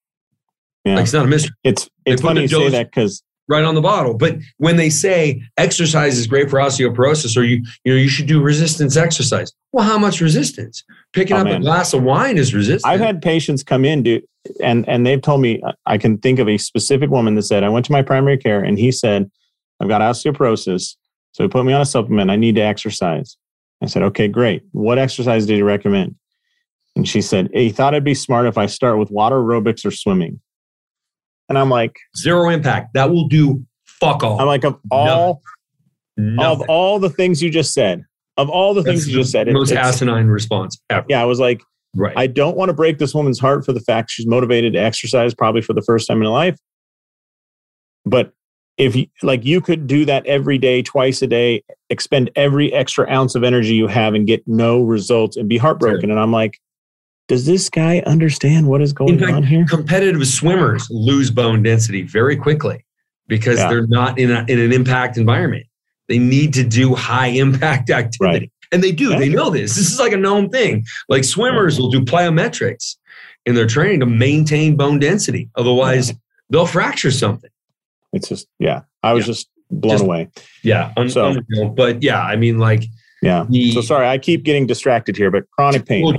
[0.85, 0.95] Yeah.
[0.95, 3.81] Like it's not a mystery, It's it's funny you say that because right on the
[3.81, 4.13] bottle.
[4.13, 8.27] But when they say exercise is great for osteoporosis, or you you know you should
[8.27, 9.51] do resistance exercise.
[9.71, 10.83] Well, how much resistance?
[11.13, 12.85] Picking Oh, up a glass of wine is resistance.
[12.85, 14.21] I've had patients come in, do
[14.61, 17.63] and and they've told me uh, I can think of a specific woman that said
[17.63, 19.29] I went to my primary care and he said
[19.79, 20.95] I've got osteoporosis,
[21.31, 22.31] so he put me on a supplement.
[22.31, 23.37] I need to exercise.
[23.83, 24.63] I said, okay, great.
[24.71, 26.15] What exercise did he recommend?
[26.95, 29.91] And she said he thought it'd be smart if I start with water aerobics or
[29.91, 30.39] swimming.
[31.49, 32.93] And I'm like, zero impact.
[32.93, 34.39] That will do fuck all.
[34.39, 35.41] I'm like of all
[36.17, 36.65] of Nothing.
[36.67, 38.03] all the things you just said,
[38.37, 41.05] of all the That's things you just said, the it- most asinine response ever.
[41.09, 41.61] yeah, I was like.
[41.97, 42.13] Right.
[42.17, 45.33] I don't want to break this woman's heart for the fact she's motivated to exercise
[45.33, 46.57] probably for the first time in her life.
[48.05, 48.33] But
[48.77, 53.09] if you like you could do that every day, twice a day, expend every extra
[53.09, 56.11] ounce of energy you have and get no results and be heartbroken.
[56.11, 56.59] And I'm like,
[57.27, 59.65] does this guy understand what is going In fact, on here?
[59.67, 62.85] Competitive swimmers lose bone density very quickly
[63.27, 63.69] because Yeah.
[63.69, 65.65] they're not in, a, in an impact environment.
[66.07, 68.39] They need to do high impact activity.
[68.39, 68.51] Right.
[68.71, 69.11] And they do.
[69.11, 69.19] Yeah.
[69.19, 69.75] They know this.
[69.75, 70.85] This is like a known thing.
[71.09, 72.95] Like swimmers will do plyometrics
[73.45, 75.49] in their training to maintain bone density.
[75.55, 76.13] Otherwise,
[76.49, 77.49] they'll fracture something.
[78.13, 78.81] It's just yeah.
[79.03, 79.27] I was Yeah.
[79.33, 80.29] just blown Just- away.
[80.63, 80.93] Yeah.
[80.97, 81.69] Un- So- unreal.
[81.69, 82.83] But yeah, I mean, like,
[83.21, 83.45] Yeah.
[83.49, 86.05] the, So sorry, I keep getting distracted here, but chronic pain.
[86.05, 86.17] well,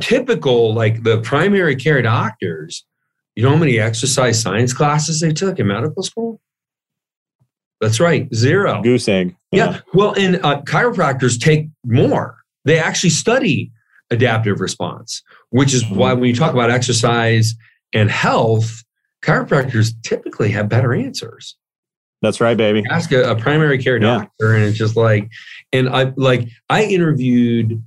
[0.00, 2.84] typical, like the primary care doctors,
[3.36, 6.40] you know how many exercise science classes they took in medical school?
[7.80, 8.82] That's right, zero.
[8.82, 9.34] Goose egg.
[9.52, 9.80] Yeah.
[9.94, 12.36] Well, and uh, chiropractors take more.
[12.64, 13.72] They actually study
[14.10, 17.54] adaptive response, which is why when you talk about exercise
[17.94, 18.84] and health,
[19.24, 21.56] chiropractors typically have better answers.
[22.22, 22.82] That's right, baby.
[22.90, 24.18] Ask a, a primary care Yeah.
[24.18, 25.30] doctor, and it's just like,
[25.72, 27.82] and I like I interviewed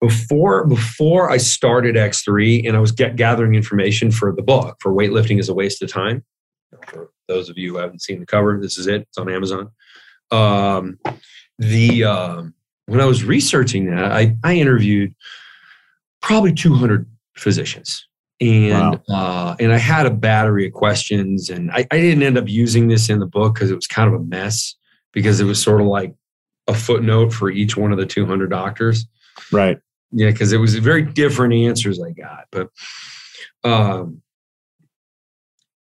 [0.00, 4.92] before before I started X3, and I was get, gathering information for the book for
[4.92, 6.24] weightlifting is a waste of time.
[6.88, 9.02] For those of you who haven't seen the cover, this is it.
[9.02, 9.70] It's on Amazon.
[10.30, 10.98] Um,
[11.58, 12.54] the um,
[12.86, 15.14] when I was researching that, I I interviewed
[16.22, 18.07] probably 200 physicians.
[18.40, 22.48] And uh, and I had a battery of questions, and I, I didn't end up
[22.48, 24.76] using this in the book because it was kind of a mess
[25.12, 26.14] because it was sort of like
[26.68, 29.06] a footnote for each one of the 200 doctors.
[29.50, 29.78] Right.
[30.12, 32.68] Yeah, because it was very different answers I got, but
[33.64, 34.22] um,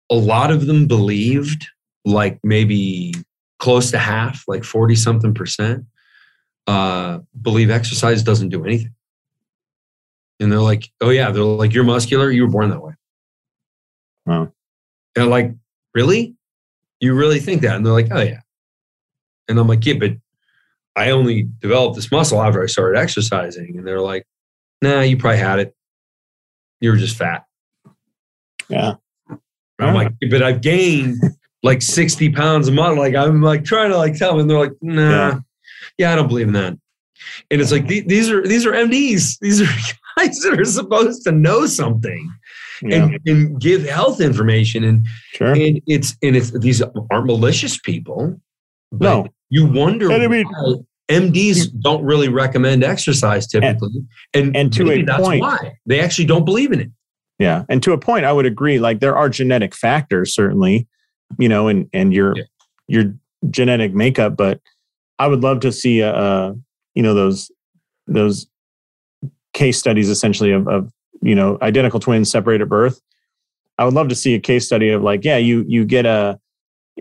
[0.09, 1.67] a lot of them believed,
[2.03, 3.13] like maybe
[3.59, 5.85] close to half, like forty something percent,
[6.67, 8.93] uh, believe exercise doesn't do anything.
[10.39, 12.31] And they're like, "Oh yeah," they're like, "You're muscular.
[12.31, 12.93] You were born that way."
[14.25, 14.51] Wow.
[15.15, 15.53] And I'm like,
[15.93, 16.35] "Really?
[17.01, 18.39] You really think that?" And they're like, "Oh yeah."
[19.47, 20.11] And I'm like, "Yeah, but
[20.95, 23.77] I only developed this muscle after I started exercising.
[23.77, 24.25] And they're like,
[24.81, 25.73] nah, you probably had it.
[26.81, 27.45] You were just fat.
[28.67, 28.95] Yeah.
[29.29, 29.39] And
[29.79, 31.15] I'm like, but I've gained
[31.63, 32.97] like 60 pounds of muscle.
[32.97, 34.41] Like I'm like trying to like tell them.
[34.41, 35.39] And they're like, nah, Yeah.
[35.97, 36.77] yeah, I don't believe in that.
[37.51, 39.39] And it's like these are these are MDs.
[39.39, 39.65] These are
[40.17, 42.31] guys that are supposed to know something
[42.81, 43.05] Yeah.
[43.05, 44.83] and, and give health information.
[44.83, 45.53] And sure.
[45.53, 48.39] and it's and it's these aren't malicious people.
[48.91, 49.27] But No.
[49.49, 50.75] you wonder And I mean- why
[51.09, 53.89] MDs don't really recommend exercise typically,
[54.35, 56.91] and and to maybe a that's point- why they actually don't believe in it.
[57.39, 57.63] Yeah.
[57.67, 58.77] And to a point, I would agree.
[58.79, 60.87] Like there are genetic factors, certainly,
[61.39, 62.43] you know, and, and your, Yeah.
[62.87, 63.13] your
[63.49, 64.59] genetic makeup, but
[65.17, 66.53] I would love to see, a, uh,
[66.95, 67.51] you know, those,
[68.07, 68.47] those
[69.53, 73.01] case studies essentially of, of, you know, identical twins separated at birth.
[73.77, 76.37] I would love to see a case study of like, yeah, you you get a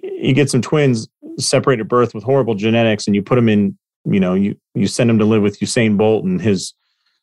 [0.01, 3.77] you get some twins separated at birth with horrible genetics, and you put them in,
[4.05, 6.74] you know, you you send them to live with Usain Bolt and his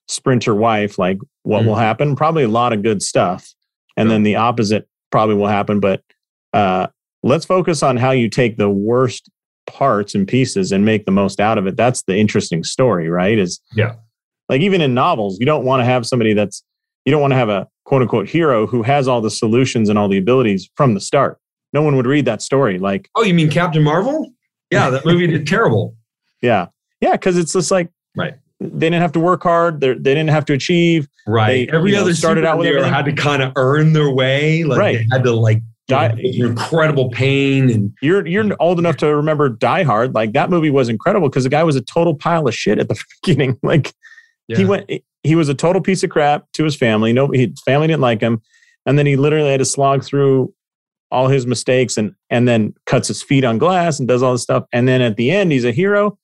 [0.08, 1.00] sprinter wife.
[1.00, 1.70] Like, what mm-hmm.
[1.70, 2.16] will happen?
[2.18, 3.54] Probably a lot of good stuff,
[3.96, 4.16] and yeah.
[4.16, 5.80] then the opposite probably will happen.
[5.80, 6.02] But
[6.52, 6.88] uh,
[7.24, 9.30] let's focus on how you take the worst
[9.68, 11.76] parts and pieces and make the most out of it.
[11.76, 13.38] That's the interesting story, right?
[13.38, 13.96] Is yeah,
[14.50, 16.64] like even in novels, you don't want to have somebody that's
[17.06, 19.98] you don't want to have a quote unquote hero who has all the solutions and
[19.98, 21.40] all the abilities from the start.
[21.74, 22.80] No one would read that story.
[22.80, 24.32] Like, oh, you mean Captain Marvel?
[24.72, 25.96] Yeah, that movie did terrible.
[26.42, 26.68] Yeah,
[27.02, 28.36] yeah, because it's just like right.
[28.60, 29.82] They didn't have to work hard.
[29.82, 31.10] They didn't have to achieve.
[31.28, 31.70] Right.
[31.70, 32.92] They, Every other know, started out with everything.
[32.92, 34.64] had to kind of earn their way.
[34.64, 34.98] Like right.
[34.98, 39.84] they had to like Die, incredible pain and you're you're old enough to remember Die
[39.84, 40.16] Hard.
[40.16, 42.88] Like that movie was incredible because the guy was a total pile of shit at
[42.90, 43.60] the beginning.
[43.62, 43.94] Like
[44.48, 44.58] yeah.
[44.58, 44.90] he went
[45.22, 47.14] he was a total piece of crap to his family.
[47.14, 48.42] No, his family didn't like him,
[48.88, 50.54] and then he literally had to slog through
[51.12, 54.42] all his mistakes and and then cuts his feet on glass and does all this
[54.42, 54.66] stuff.
[54.74, 56.18] And then at the end, he's a hero.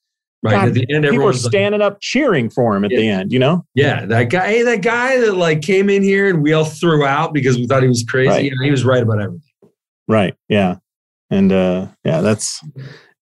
[0.44, 0.54] Right.
[0.54, 2.98] God, at the end, people are standing like, up cheering for him at yeah.
[2.98, 3.64] the end, you know?
[3.76, 4.08] Yeah.
[4.08, 7.32] That guy, hey, that guy that like came in here and we all threw out
[7.32, 8.30] because we thought he was crazy.
[8.30, 8.52] Right.
[8.64, 9.51] he was right about everything.
[10.12, 10.36] Right.
[10.50, 10.76] Yeah.
[11.30, 12.62] And uh yeah, that's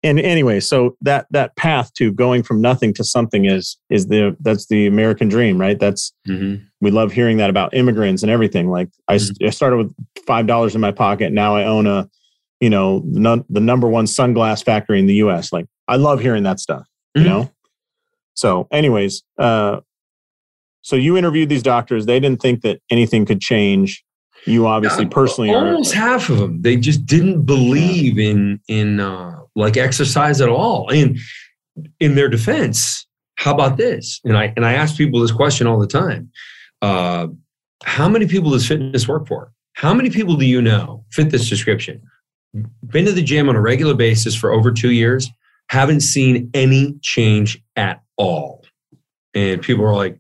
[0.03, 4.37] and anyway, so that that path to going from nothing to something is is the
[4.41, 5.79] that's the American dream, right?
[5.79, 6.65] That's mm-hmm.
[6.81, 8.71] we love hearing that about immigrants and everything.
[8.71, 9.45] Like mm-hmm.
[9.45, 9.95] I, I started with
[10.27, 11.33] five dollars in my pocket.
[11.33, 12.09] Now I own a,
[12.61, 15.53] you know, the, the number one sunglass factory in the U.S.
[15.53, 16.87] Like I love hearing that stuff.
[17.17, 17.21] Mm-hmm.
[17.21, 17.53] You know.
[18.35, 19.81] So, anyways, uh,
[20.83, 22.07] so you interviewed these doctors.
[22.07, 24.05] They didn't think that anything could change
[24.47, 25.99] you obviously personally almost are.
[25.99, 30.91] half of them they just didn't believe in in uh, like exercise at all.
[30.91, 31.19] And
[32.01, 33.07] in their defense
[33.39, 34.21] how about this?
[34.25, 36.31] And i and i ask people this question all the time.
[36.83, 37.29] Uh,
[37.85, 39.53] how many people does fitness work for?
[39.75, 41.05] How many people do you know?
[41.13, 42.03] Fit this description.
[42.89, 45.31] Been to the gym on a regular basis for over two years
[45.69, 48.65] haven't seen any change at all.
[49.35, 50.19] And people are like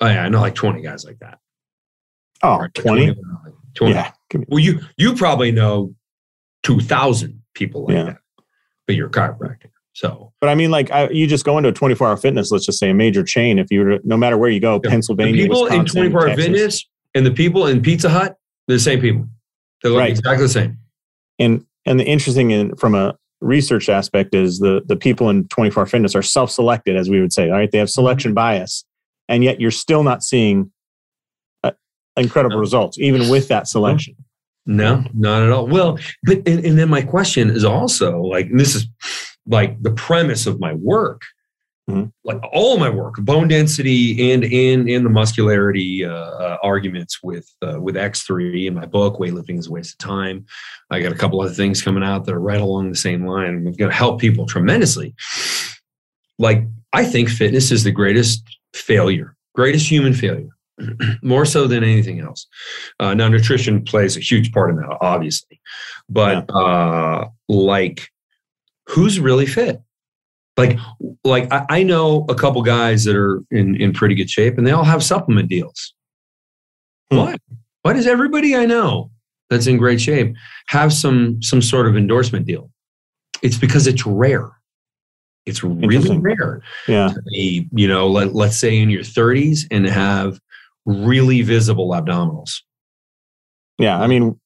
[0.00, 1.38] oh yeah i know like 20 guys like that.
[2.42, 3.14] Oh, 20?
[3.74, 3.94] 20.
[3.94, 4.12] Yeah.
[4.48, 5.94] Well, you you probably know
[6.64, 8.04] 2,000 people like yeah.
[8.04, 8.16] that,
[8.86, 9.70] but you're a chiropractor.
[9.92, 12.66] So, but I mean, like, I, you just go into a 24 hour fitness, let's
[12.66, 13.60] just say a major chain.
[13.60, 14.90] If you were, no matter where you go, yeah.
[14.90, 16.84] Pennsylvania, the people Wisconsin, in 24 hour fitness
[17.14, 19.28] and the people in Pizza Hut, they're the same people.
[19.82, 20.10] They look right.
[20.10, 20.78] exactly the same.
[21.38, 25.82] And and the interesting in, from a research aspect is the the people in 24
[25.82, 27.50] hour fitness are self selected, as we would say.
[27.50, 28.36] All right, they have selection mm-hmm.
[28.36, 28.84] bias,
[29.28, 30.72] and yet you're still not seeing
[32.16, 32.60] incredible no.
[32.60, 34.16] results, even with that selection.
[34.66, 35.66] No, not at all.
[35.66, 38.86] Well, but and, and then my question is also like this is
[39.46, 41.22] like the premise of my work.
[41.90, 42.08] Mm-hmm.
[42.24, 47.46] Like all my work, bone density and and and the muscularity uh, uh, arguments with
[47.60, 50.46] uh, with X three in my book, weightlifting is a waste of time.
[50.90, 53.64] I got a couple other things coming out that are right along the same line.
[53.64, 55.14] We're going to help people tremendously.
[56.38, 56.62] Like
[56.94, 60.48] I think fitness is the greatest failure, greatest human failure
[61.22, 62.46] more so than anything else.
[63.00, 65.60] Uh, now, nutrition plays a huge part in that, obviously,
[66.08, 66.54] but yeah.
[66.54, 68.08] uh, like,
[68.88, 69.80] who's really fit?
[70.56, 70.78] Like,
[71.24, 74.64] like I, I, know a couple guys that are in in pretty good shape, and
[74.64, 75.94] they all have supplement deals.
[77.10, 77.16] Hmm.
[77.16, 77.36] Why?
[77.82, 79.10] Why does everybody I know
[79.50, 80.34] that's in great shape
[80.68, 82.70] have some some sort of endorsement deal?
[83.42, 84.50] It's because it's rare.
[85.46, 86.62] It's really rare.
[86.88, 87.12] Yeah.
[87.26, 90.40] Be, you know, let, let's say in your 30s and have
[90.86, 92.62] really visible abdominals.
[93.78, 94.38] Yeah, I mean,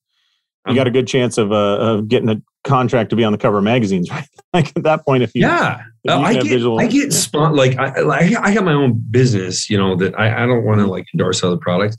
[0.67, 3.39] you got a good chance of uh, of getting a contract to be on the
[3.39, 4.29] cover of magazines, right?
[4.53, 7.55] like at that point, if you yeah, if you I, get, visual, I get spot
[7.55, 10.81] like I like I got my own business, you know that I, I don't want
[10.81, 11.97] to like endorse other products,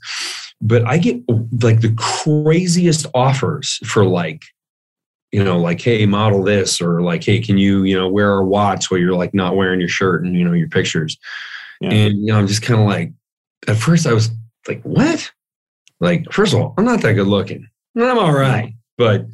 [0.60, 1.22] but I get
[1.62, 4.42] like the craziest offers for like
[5.32, 8.44] you know like hey model this or like hey can you you know wear a
[8.44, 11.16] watch while you're like not wearing your shirt and you know your pictures
[11.80, 11.90] yeah.
[11.90, 13.12] and you know i'm just kind of like
[13.68, 14.30] at first I was
[14.68, 15.30] like, what?
[16.00, 17.68] Like, first of all, I'm not that good looking.
[17.96, 18.74] I'm all right.
[18.96, 19.26] But,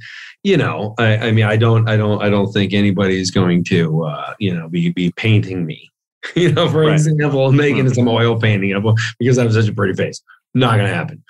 [0.42, 4.04] you know, I, I mean, I don't, I don't, I don't think anybody's going to,
[4.04, 5.90] uh, you know, be, be painting me,
[6.36, 6.92] you know, for right.
[6.92, 8.84] example, making some oil painting of
[9.18, 10.22] because I have such a pretty face.
[10.54, 11.22] Not going to happen.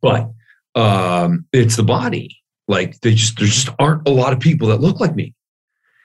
[0.00, 0.30] But
[0.74, 2.38] um, it's the body.
[2.68, 5.34] Like they just, there just aren't a lot of people that look like me.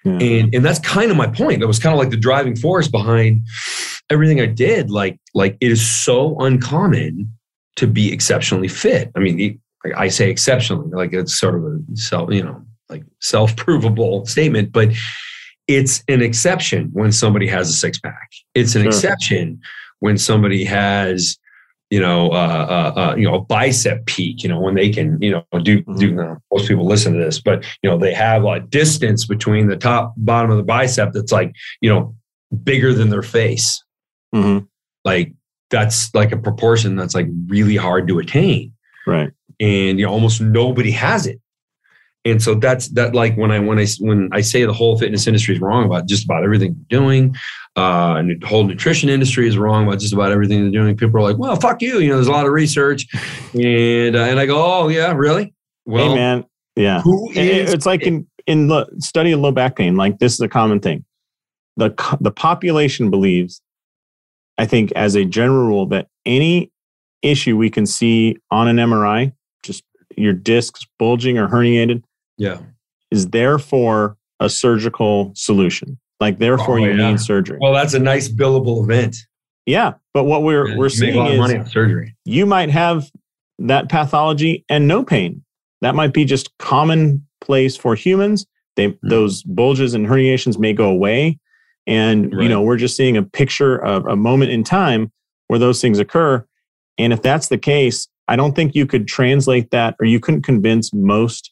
[0.04, 0.14] Yeah.
[0.14, 1.62] And, and that's kind of my point.
[1.62, 3.42] That was kind of like the driving force behind
[4.12, 7.32] everything I did, like like it is so uncommon
[7.78, 9.12] to be exceptionally fit.
[9.16, 9.60] I mean,
[9.96, 14.90] I say exceptionally, like it's sort of a self, you know, like self-provable statement, but
[15.68, 18.30] it's an exception when somebody has a six pack.
[18.54, 18.90] It's an sure.
[18.90, 19.62] exception
[20.00, 21.38] when somebody has
[21.92, 25.22] you know, uh, uh, uh, you know, a bicep peak, you know, when they can,
[25.22, 26.00] you know, do, Mhm.
[26.00, 29.68] do, uh, most people listen to this, but, you know, they have a distance between
[29.68, 32.16] the top, bottom of the bicep that's like, you know,
[32.64, 33.84] bigger than their face.
[34.34, 34.60] Hmm
[35.04, 35.34] Like
[35.70, 38.74] that's like a proportion that's like really hard to attain.
[39.08, 39.32] Right.
[39.60, 41.40] And, you know, almost nobody has it.
[42.24, 45.26] And so that's that like when I when I when I say the whole fitness
[45.26, 47.36] industry is wrong about just about everything they're doing,
[47.76, 50.96] uh, and the whole nutrition industry is wrong about just about everything they're doing.
[50.96, 52.18] People are like, "Well, fuck you," you know.
[52.18, 53.08] There's a lot of research,
[53.56, 55.52] and uh, and I go, "Oh yeah, really?
[55.88, 56.46] Well, hey, man.
[56.76, 57.02] Yeah.
[57.02, 60.48] who is like in in the study of low back pain like this is a
[60.48, 61.04] common thing
[61.78, 61.92] the
[62.22, 63.62] the population believes
[64.62, 66.72] i think as a general rule that any
[67.22, 69.32] issue we can see on an mri
[69.64, 69.84] just
[70.18, 72.04] your discs bulging or herniated
[72.38, 72.58] yeah,
[73.12, 77.12] is therefore a surgical solution like therefore Oh, you yeah.
[77.12, 79.16] need surgery well, that's a nice billable event.
[79.66, 82.16] yeah but what we're Yeah, we're seeing is money surgery.
[82.26, 83.10] you might have
[83.60, 85.44] that pathology and no pain.
[85.82, 88.46] That might be just commonplace for humans.
[88.76, 89.10] They Hmm.
[89.10, 91.38] those bulges and herniations may go away,
[91.88, 95.12] and you know we're just seeing a picture of a moment in time
[95.48, 96.46] where those things occur.
[96.98, 100.44] And if that's the case, I don't think you could translate that, or you couldn't
[100.44, 101.52] convince most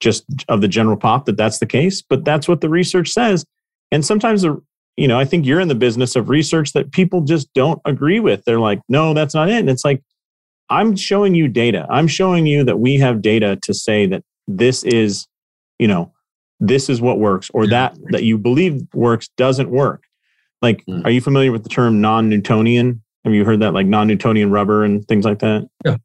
[0.00, 2.02] just of the general pop that that's the case.
[2.02, 3.44] But that's what the research says.
[3.92, 4.60] And sometimes the
[4.96, 8.20] you know I think you're in the business of research that people just don't agree
[8.20, 8.44] with.
[8.44, 9.58] They're like, no, that's not it.
[9.58, 10.02] And it's like
[10.70, 11.86] I'm showing you data.
[11.90, 15.26] I'm showing you that we have data to say that this is,
[15.78, 16.12] you know,
[16.66, 20.04] this is what works or that that you believe works doesn't work.
[20.62, 21.04] Like, Mm.
[21.04, 23.02] are you familiar with the term non-Newtonian?
[23.24, 25.68] Have you heard that like non-Newtonian rubber and things like that?
[25.84, 25.96] Yeah.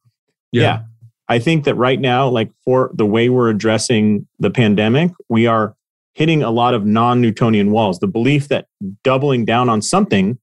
[0.52, 0.82] Yeah.
[1.28, 5.76] I think that right now, like for the way we're addressing the pandemic, we are
[6.16, 8.00] hitting a lot of non Newtonian walls.
[8.00, 8.66] The belief that
[9.04, 10.40] doubling down on something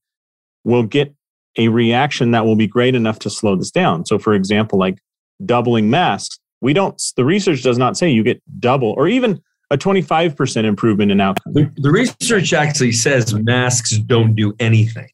[0.63, 1.13] will get
[1.57, 4.05] a reaction that will be great enough to slow this down.
[4.05, 4.99] So, for example, like
[5.45, 9.77] doubling masks, we don't, the research does not say you get double or even a
[9.77, 11.53] 25% improvement in outcome.
[11.53, 15.09] The, the research actually says masks don't do anything.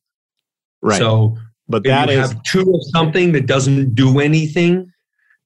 [0.81, 0.99] Right.
[0.99, 1.37] So
[1.67, 4.91] but that you is have two of something that doesn't do anything,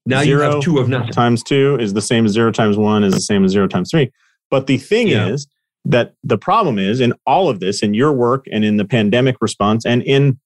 [0.06, 1.12] now you have two of nothing.
[1.12, 3.92] times two is the same as zero times one is the same as zero times
[3.92, 4.12] three.
[4.50, 5.28] But the thing Yeah.
[5.28, 5.48] is
[5.86, 9.36] that the problem is in all of this, in your work and in the pandemic
[9.42, 10.40] response and in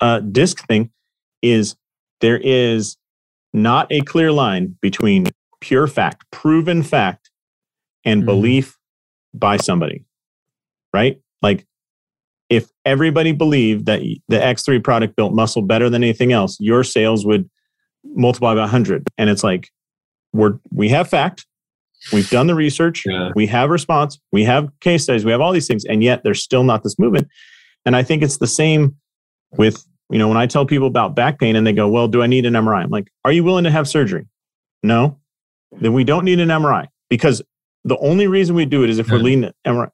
[0.00, 0.90] uh, disc thing,
[1.40, 1.76] is
[2.20, 2.96] there is
[3.52, 5.26] not a clear line between
[5.60, 7.30] pure fact, proven fact,
[8.04, 8.26] and Mhm.
[8.26, 8.76] belief
[9.32, 10.04] by somebody,
[10.92, 11.20] right?
[11.42, 11.66] Like
[12.50, 17.24] if everybody believed that the X3 product built muscle better than anything else, your sales
[17.26, 17.48] would
[18.04, 19.06] multiply by 100.
[19.18, 19.68] And it's like,
[20.32, 21.46] we're, we have fact,
[22.12, 23.30] we've done the research, Yeah.
[23.34, 26.42] we have response, we have case studies, we have all these things, and yet there's
[26.42, 27.28] still not this movement.
[27.86, 28.96] And I think it's the same
[29.56, 32.22] with, you know, when I tell people about back pain and they go, well, do
[32.22, 32.82] I need an MRI?
[32.82, 34.26] I'm like, are you willing to have surgery?
[34.82, 35.18] No.
[35.80, 37.42] Then we don't need an MRI because
[37.84, 39.90] the only reason we do it is if we're leading to MRI.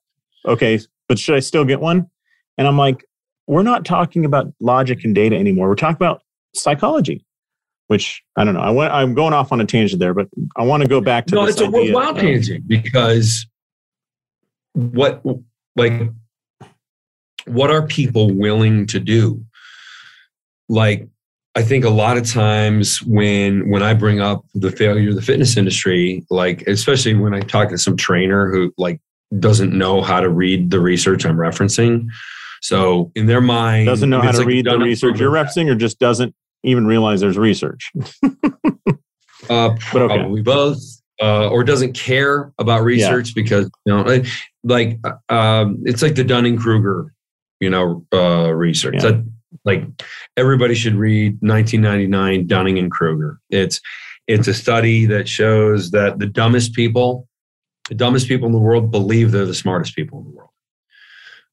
[0.46, 2.09] Okay, but should I still get one?
[2.57, 3.05] And I'm like,
[3.46, 5.68] we're not talking about logic and data anymore.
[5.68, 6.22] We're talking about
[6.55, 7.24] psychology,
[7.88, 8.61] which I don't know.
[8.61, 11.26] I went, I'm going off on a tangent there, but I want to go back
[11.26, 13.46] to No, it's a worthwhile tangent because
[14.74, 15.22] what
[15.76, 16.11] like
[17.46, 19.44] what are people willing to do?
[20.68, 21.09] Like
[21.57, 25.23] I think a lot of times when when I bring up the failure of the
[25.23, 29.01] fitness industry, like especially when I talk to some trainer who like
[29.39, 32.07] doesn't know how to read the research I'm referencing.
[32.63, 35.75] So in their mind, doesn't know how to like read the research you're referencing or
[35.75, 37.91] just doesn't even realize there's research.
[39.49, 40.17] Uh, But okay.
[40.17, 40.79] probably both,
[41.21, 44.27] uh, or doesn't care about research because you know, like,
[44.63, 47.13] like uh, um, it's like the Dunning Kruger,
[47.59, 48.97] you know, uh, research.
[48.97, 49.11] Yeah.
[49.11, 49.33] That,
[49.64, 49.83] like
[50.37, 53.40] everybody should read 1999 Dunning and Kruger.
[53.51, 53.81] It's
[54.27, 57.29] it's a study that shows that the dumbest people,
[57.88, 60.51] the dumbest people in the world, believe they're the smartest people in the world.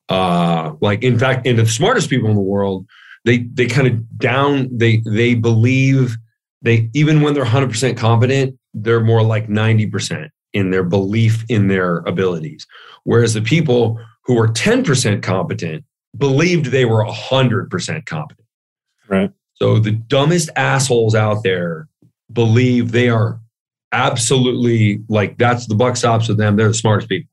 [0.09, 2.85] Uh, like in fact, and the smartest people in the world,
[3.25, 6.17] they they kind of down they they believe
[6.61, 11.97] they even when they're 100% competent they're more like 90% in their belief in their
[11.99, 12.65] abilities
[13.03, 15.83] whereas the people who are 10% competent
[16.17, 18.45] believed they were 100% competent
[19.07, 19.31] Right.
[19.55, 21.87] so the dumbest assholes out there
[22.31, 23.39] believe they are
[23.93, 27.29] absolutely like that's the buck stops with them they're the smartest people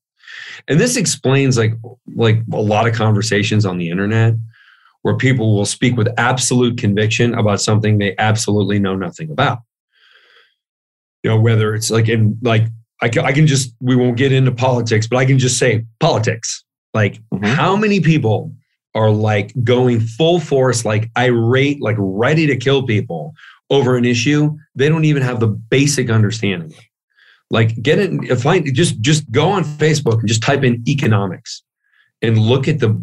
[0.68, 1.74] and this explains like
[2.14, 4.34] like a lot of conversations on the internet
[5.02, 9.58] where people will speak with absolute conviction about something they absolutely know nothing about.
[11.22, 12.64] You know, whether it's like in like
[13.02, 15.84] I can, I can just we won't get into politics, but I can just say
[16.00, 16.64] politics.
[16.94, 17.44] Like Mhm.
[17.44, 18.54] how many people
[18.94, 23.34] are like going full force, like irate, like ready to kill people
[23.70, 26.72] over an issue, they don't even have the basic understanding.
[27.50, 31.62] Like get it, find just just go on Facebook and just type in economics
[32.22, 33.02] and look at the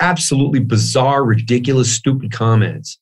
[0.00, 2.98] absolutely bizarre, ridiculous, stupid comments.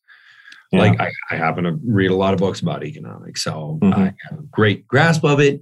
[0.73, 0.81] Yeah.
[0.81, 4.01] Like I, I, happen to read a lot of books about economics, so mm-hmm.
[4.01, 5.61] I have a great grasp of it.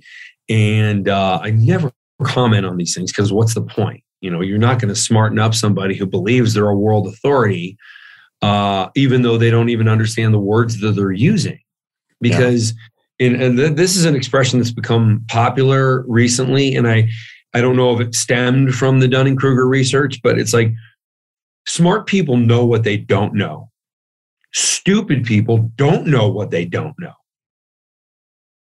[0.49, 1.91] And uh, I never
[2.23, 4.04] comment on these things because what's the point?
[4.25, 7.77] You know, you're not going to smarten up somebody who believes they're a world authority,
[8.41, 11.61] uh, even though they don't even understand the words that they're using.
[12.23, 12.73] Because,
[13.19, 13.27] yeah.
[13.27, 17.11] and, and th- this is an expression that's become popular recently, and I,
[17.53, 20.73] I don't know if it stemmed from the Dunning Kruger research, but it's like
[21.67, 23.69] smart people know what they don't know.
[24.55, 27.13] Stupid people don't know what they don't know.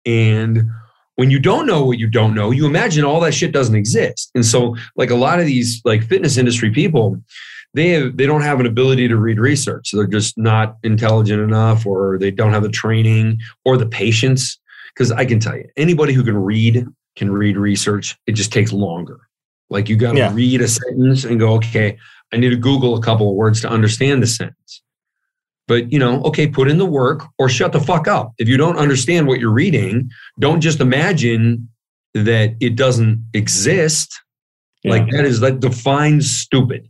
[0.05, 0.69] And
[1.19, 4.31] when you don't know what you don't know, you imagine all that shit doesn't exist.
[4.35, 7.21] And so, like a lot of these like fitness industry people,
[7.73, 9.91] they have, they don't have an ability to read research.
[9.91, 14.57] they're just not intelligent enough, or they don't have the training or the patience.
[14.93, 18.17] Because I can tell you, anybody who can read can read research.
[18.25, 19.19] It just takes longer.
[19.69, 20.33] Like you got to yeah.
[20.33, 21.97] read a sentence and go, okay,
[22.31, 24.81] I need to Google a couple of words to understand the sentence.
[25.69, 28.33] But, you know, okay, put in the work or shut the fuck up.
[28.39, 30.09] If you don't understand what you're reading,
[30.39, 31.69] don't just imagine
[32.15, 34.19] that it doesn't exist.
[34.83, 34.91] Yeah.
[34.93, 36.89] Like that is that defines stupid.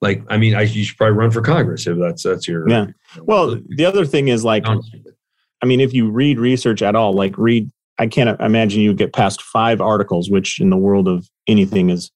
[0.00, 2.86] Like, I mean, I you should probably run for Congress if that's that's your Yeah.
[3.22, 7.38] Well, the other thing is like I mean, if you read research at all, like
[7.38, 11.90] read I can't imagine you get past five articles, which in the world of anything
[11.90, 12.10] is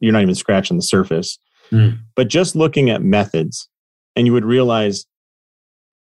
[0.00, 1.38] you're not even scratching the surface.
[1.70, 1.98] Mm.
[2.16, 3.68] But just looking at methods,
[4.16, 5.06] and you would realize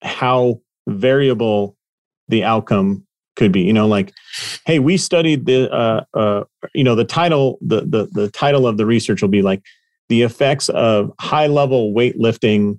[0.02, 1.76] how variable
[2.28, 4.14] the outcome could be you know like
[4.66, 6.43] hey we studied the uh, uh,
[6.74, 9.62] you know the title the, the the title of the research will be like
[10.10, 12.78] the effects of high level weightlifting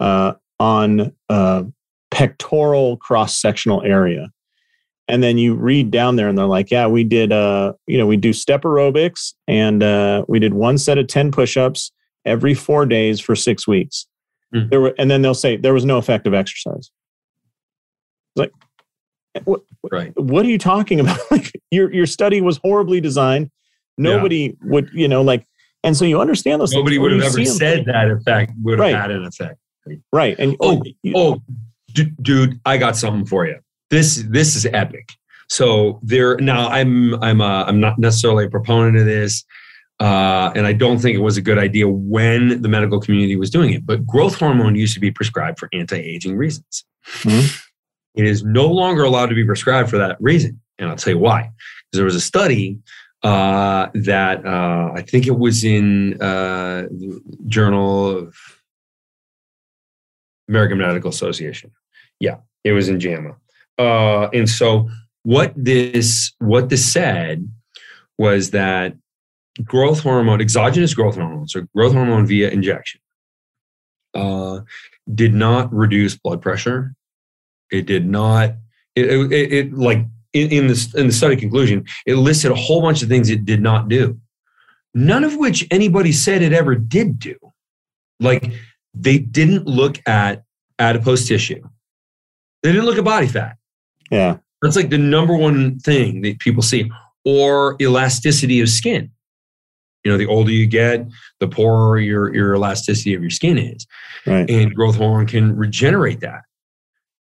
[0.00, 1.62] uh, on uh,
[2.10, 4.30] pectoral cross sectional area.
[5.06, 8.06] And then you read down there and they're like yeah we did uh you know
[8.06, 11.92] we do step aerobics and uh, we did one set of 10 push-ups
[12.24, 14.06] every four days for six weeks
[14.54, 14.70] Mm.
[14.70, 16.90] There were, and then they'll say there was no effective exercise.
[18.36, 18.52] It's like,
[19.44, 20.12] what, right.
[20.16, 21.18] what are you talking about?
[21.30, 23.50] like your your study was horribly designed.
[23.98, 24.70] Nobody yeah.
[24.70, 25.46] would, you know, like,
[25.84, 26.72] and so you understand those.
[26.72, 28.94] Nobody would have ever said that effect would have right.
[28.94, 29.58] had an effect.
[30.12, 30.38] Right.
[30.38, 31.42] And oh, you, oh,
[31.92, 33.58] d- dude, I got something for you.
[33.90, 35.12] This this is epic.
[35.48, 39.44] So there now, I'm I'm uh, I'm not necessarily a proponent of this.
[40.02, 43.50] Uh, and I don't think it was a good idea when the medical community was
[43.50, 43.86] doing it.
[43.86, 46.84] But growth hormone used to be prescribed for anti aging reasons.
[47.20, 47.46] Mm-hmm.
[48.16, 50.60] It is no longer allowed to be prescribed for that reason.
[50.78, 51.42] And I'll tell you why.
[51.42, 52.80] Because there was a study
[53.22, 56.88] uh, that uh, I think it was in uh,
[57.46, 58.34] Journal of
[60.48, 61.70] American Medical Association.
[62.18, 63.36] Yeah, it was in JAMA.
[63.78, 64.90] Uh, and so
[65.22, 67.48] what this what this said
[68.18, 68.94] was that
[69.64, 73.00] growth hormone, exogenous growth hormone, so growth hormone via injection,
[74.14, 74.60] uh,
[75.14, 76.94] did not reduce blood pressure.
[77.70, 78.54] It did not.
[78.94, 82.82] It, it, it like in, in the in the study conclusion, it listed a whole
[82.82, 84.18] bunch of things it did not do.
[84.94, 87.36] None of which anybody said it ever did do.
[88.20, 88.52] Like
[88.94, 90.44] they didn't look at
[90.78, 91.62] adipose tissue.
[92.62, 93.56] They didn't look at body fat.
[94.10, 94.38] Yeah.
[94.60, 96.90] That's like the number one thing that people see,
[97.24, 99.10] or elasticity of skin.
[100.04, 101.06] You know, the older you get,
[101.38, 103.86] the poorer your, your elasticity of your skin is.
[104.26, 104.48] Right.
[104.50, 106.42] And growth hormone can regenerate that.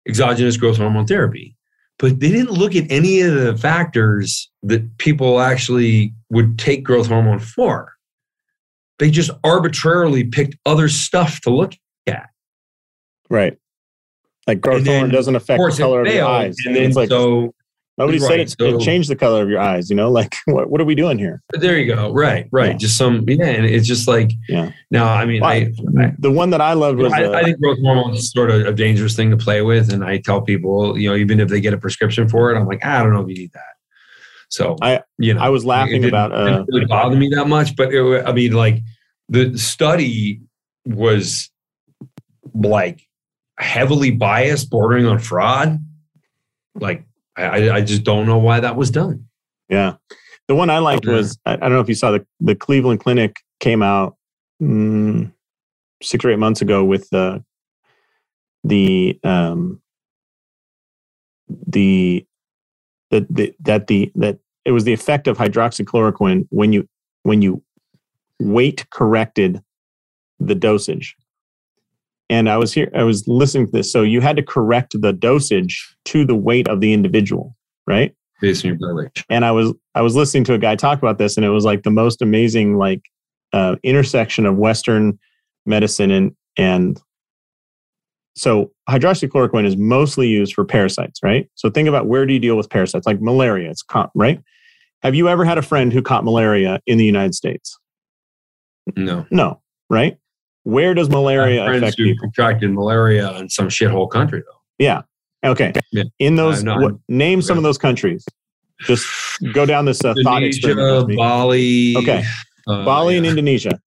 [0.07, 1.55] Exogenous growth hormone therapy.
[1.99, 7.07] But they didn't look at any of the factors that people actually would take growth
[7.07, 7.93] hormone for.
[8.99, 11.73] They just arbitrarily picked other stuff to look
[12.05, 12.29] at.
[13.29, 13.57] Right.
[14.45, 16.55] Like growth hormone doesn't affect the color of your eyes.
[16.65, 17.53] And then like, so
[17.97, 18.27] Nobody right.
[18.27, 19.89] said it, so, it changed the color of your eyes.
[19.89, 21.41] You know, like what, what are we doing here?
[21.53, 22.11] There you go.
[22.11, 22.71] Right, right.
[22.71, 22.77] Yeah.
[22.77, 23.45] Just some, yeah.
[23.45, 24.71] And it's just like, yeah.
[24.91, 27.11] Now, I mean, well, I, I, the one that I loved was.
[27.11, 29.91] I, uh, I think growth hormone is sort of a dangerous thing to play with,
[29.91, 32.67] and I tell people, you know, even if they get a prescription for it, I'm
[32.67, 33.63] like, I don't know if you need that.
[34.49, 36.31] So I, you know, I was laughing it about.
[36.31, 38.81] Uh, it didn't really bother me that much, but it, I mean, like
[39.27, 40.41] the study
[40.85, 41.49] was
[42.53, 43.01] like
[43.57, 45.79] heavily biased, bordering on fraud.
[46.75, 47.03] Like
[47.37, 49.27] I, I just don't know why that was done.
[49.69, 49.95] Yeah.
[50.47, 53.37] The one I liked was I, don't know if you saw the, the Cleveland Clinic
[53.59, 54.15] came out
[54.61, 55.31] mm,
[56.01, 57.43] six or eight months ago with the
[58.63, 59.81] the um
[61.67, 62.25] the
[63.11, 66.87] that the, that the that it was the effect of hydroxychloroquine when you
[67.23, 67.61] when you
[68.39, 69.61] weight corrected
[70.39, 71.16] the dosage.
[72.29, 73.91] And I was here, I was listening to this.
[73.91, 77.55] So you had to correct the dosage to the weight of the individual,
[77.85, 78.13] right?
[78.41, 79.23] Based on your blood weight.
[79.29, 81.65] And I was I was listening to a guy talk about this, and it was
[81.65, 83.01] like the most amazing like
[83.53, 85.17] uh, intersection of Western
[85.65, 87.01] medicine and and
[88.35, 91.49] so hydroxychloroquine is mostly used for parasites, right?
[91.55, 93.71] So think about where do you deal with parasites like malaria?
[93.71, 94.39] It's caught, right?
[95.01, 97.77] Have you ever had a friend who caught malaria in the United States?
[98.95, 99.25] No.
[99.31, 100.17] No, right?
[100.67, 102.27] Where does malaria friends affect who people?
[102.27, 104.59] contracted malaria in some shithole country though.
[104.77, 105.03] Yeah.
[105.45, 105.71] Okay.
[105.93, 106.03] Yeah.
[106.19, 108.25] In those, what, name some of those countries.
[108.81, 109.07] Just
[109.53, 111.15] go down this uh, thought experiment.
[111.17, 111.95] Bali.
[111.95, 112.21] Okay.
[112.67, 113.25] uh, Bali and.
[113.25, 113.79] Indonesia.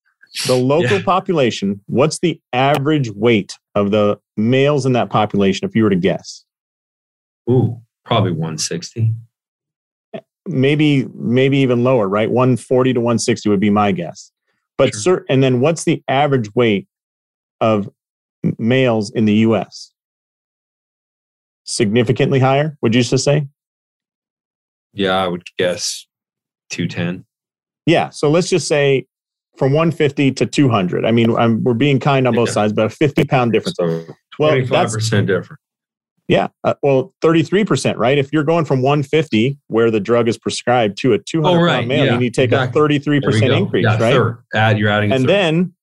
[0.47, 1.03] The local Yeah.
[1.05, 5.97] population, what's the average weight of the males in that population, if you were to
[5.97, 6.47] guess?
[7.51, 9.12] Ooh, probably 160.
[10.49, 12.31] Maybe, maybe even lower, right?
[12.31, 14.33] 140 to 160 would be my guess.
[14.81, 15.18] But Sure.
[15.18, 16.89] cer- and then what's the average weight
[17.61, 17.89] of
[18.59, 19.93] males in the US?
[21.64, 23.47] Significantly higher, would you just say?
[24.95, 26.07] Yeah, I would guess
[26.70, 27.24] 210.
[27.87, 28.09] Yeah.
[28.11, 29.07] So let's just say
[29.57, 31.05] from 150 to 200.
[31.05, 32.55] I mean, I'm, we're being kind on both Yeah.
[32.55, 33.76] sides, but a 50 pound difference.
[33.78, 34.07] So
[34.39, 35.61] Well, 25% different.
[36.31, 36.49] Yeah.
[36.64, 38.16] Uh, well, 33%, right?
[38.16, 41.76] If you're going from 150, where the drug is prescribed, to a 200 Oh, right.
[41.76, 42.81] pound male, Yeah, you need to take exactly.
[42.81, 43.57] a 33% There we go.
[43.57, 44.12] increase, yeah, right?
[44.12, 44.39] Third.
[44.55, 45.74] Add, you're adding And then,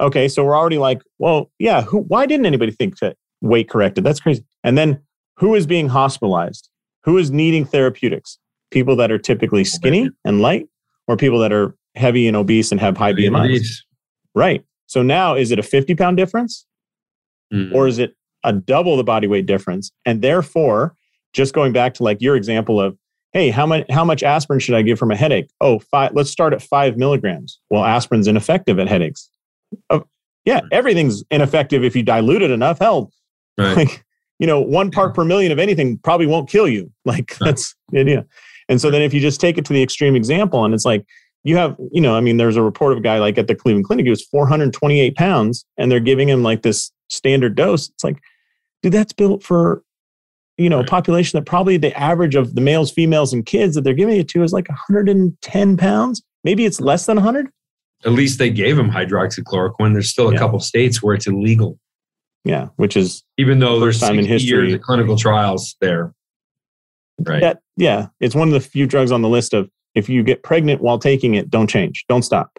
[0.00, 4.04] okay, so we're already like, well, yeah, who, why didn't anybody think to weight corrected?
[4.04, 4.44] That's crazy.
[4.62, 5.00] And then
[5.36, 6.70] who is being hospitalized?
[7.04, 8.38] Who is needing therapeutics?
[8.70, 10.66] People that are typically skinny and light,
[11.06, 13.66] or people that are heavy and obese and have high BMIs?
[14.34, 14.64] Right.
[14.86, 16.66] So now is it a 50 pound difference?
[17.52, 17.74] Mm.
[17.74, 18.14] or is it
[18.44, 19.90] a double the body weight difference?
[20.04, 20.94] And therefore,
[21.32, 22.96] just going back to like your example of,
[23.32, 25.50] hey, how much how much aspirin should I give for my headache?
[25.60, 26.12] Oh, five.
[26.14, 27.58] Let's start at five milligrams.
[27.70, 29.28] Well, aspirin's ineffective at headaches.
[29.90, 30.04] Oh,
[30.44, 32.78] yeah, everything's ineffective if you dilute it enough.
[32.78, 33.10] Hell,
[33.58, 33.76] right.
[33.76, 34.04] like
[34.38, 36.90] you know, one part per million of anything probably won't kill you.
[37.06, 38.24] Like that's the idea.
[38.68, 41.04] And so then if you just take it to the extreme example, and it's like
[41.44, 43.54] you have, you know, I mean, there's a report of a guy like at the
[43.54, 47.90] Cleveland Clinic, he was 428 pounds, and they're giving him like this standard dose.
[47.90, 48.18] It's like,
[48.84, 49.82] dude, that's built for,
[50.58, 53.80] you know, a population that probably the average of the males, females, and kids that
[53.82, 56.22] they're giving it to is like 110 pounds.
[56.44, 57.48] Maybe it's less than 100.
[58.04, 59.94] At least they gave him hydroxychloroquine.
[59.94, 60.38] There's still a Yeah.
[60.38, 61.78] couple states where it's illegal,
[62.44, 64.72] Yeah, which is even though there's time in 60 years history.
[64.74, 66.14] of clinical trials there.
[67.18, 67.40] Right.
[67.40, 67.60] that.
[67.76, 70.82] Yeah, it's one of the few drugs on the list of if you get pregnant
[70.82, 72.58] while taking it, don't change, don't stop.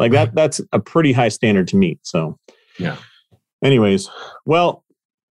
[0.00, 0.34] Like that.
[0.34, 2.00] That's a pretty high standard to meet.
[2.02, 2.38] So
[2.78, 2.96] Yeah.
[3.62, 4.08] Anyways,
[4.46, 4.84] well,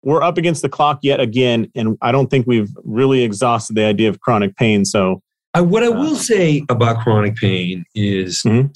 [0.05, 3.83] we're up against the clock yet again, and I don't think we've really exhausted the
[3.83, 4.85] idea of chronic pain.
[4.85, 5.21] So
[5.53, 8.73] I, what I Uh, will say about chronic pain is Mhm.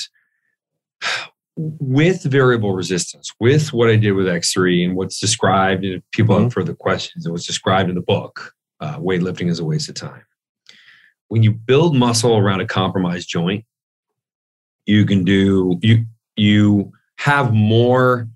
[1.55, 6.35] with variable resistance, with what I did with X3 and what's described, and if people
[6.35, 6.43] Mm-hmm.
[6.45, 9.95] have further questions, and what's described in the book, uh, Weightlifting is a Waste of
[9.95, 10.23] Time.
[11.27, 13.65] When you build muscle around a compromised joint,
[14.85, 16.05] you can do, you,
[16.35, 18.27] you have more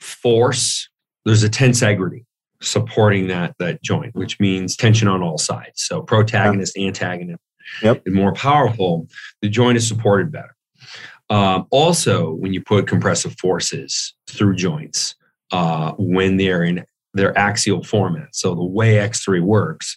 [0.00, 0.88] force.
[1.24, 2.24] There's a tensegrity
[2.62, 5.82] supporting that, that joint, which means tension on all sides.
[5.82, 7.40] So protagonist, antagonist
[7.82, 8.02] Yep.
[8.06, 9.08] is more powerful.
[9.40, 10.54] The joint is supported better.
[11.30, 15.14] Um, also, when you put compressive forces through joints,
[15.50, 16.84] uh, when they're in
[17.14, 18.34] their axial format.
[18.34, 19.96] So the way X3 works,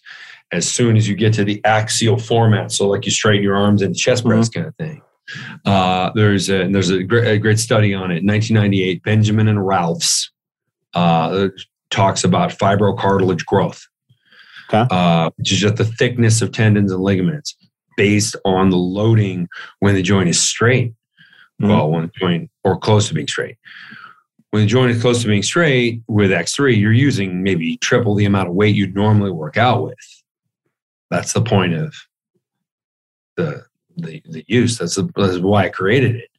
[0.51, 3.81] as soon as you get to the axial format, so like you straighten your arms
[3.81, 5.01] and chest press kind of thing.
[5.65, 9.01] Uh, there's a there's a great, a great study on it, 1998.
[9.03, 10.29] Benjamin and Ralphs
[10.93, 11.47] uh,
[11.91, 13.85] talks about fibrocartilage growth,
[14.69, 14.85] Okay.
[14.91, 17.55] uh, which is just the thickness of tendons and ligaments
[17.97, 19.47] based on the loading
[19.79, 20.93] when the joint is straight.
[21.61, 21.69] Mhm.
[21.69, 23.57] Well, when the joint or close to being straight.
[24.51, 28.25] When the joint is close to being straight with X3, you're using maybe triple the
[28.25, 29.97] amount of weight you'd normally work out with.
[31.11, 31.93] That's the point of
[33.37, 33.63] the
[33.97, 34.77] the, the use.
[34.77, 36.29] That's, the, that's why I created it.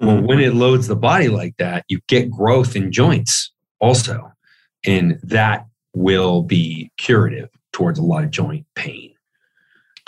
[0.00, 0.26] Well, Mhm.
[0.28, 4.32] when it loads the body like that, you get growth in joints also.
[4.86, 9.12] And that will be curative towards a lot of joint pain.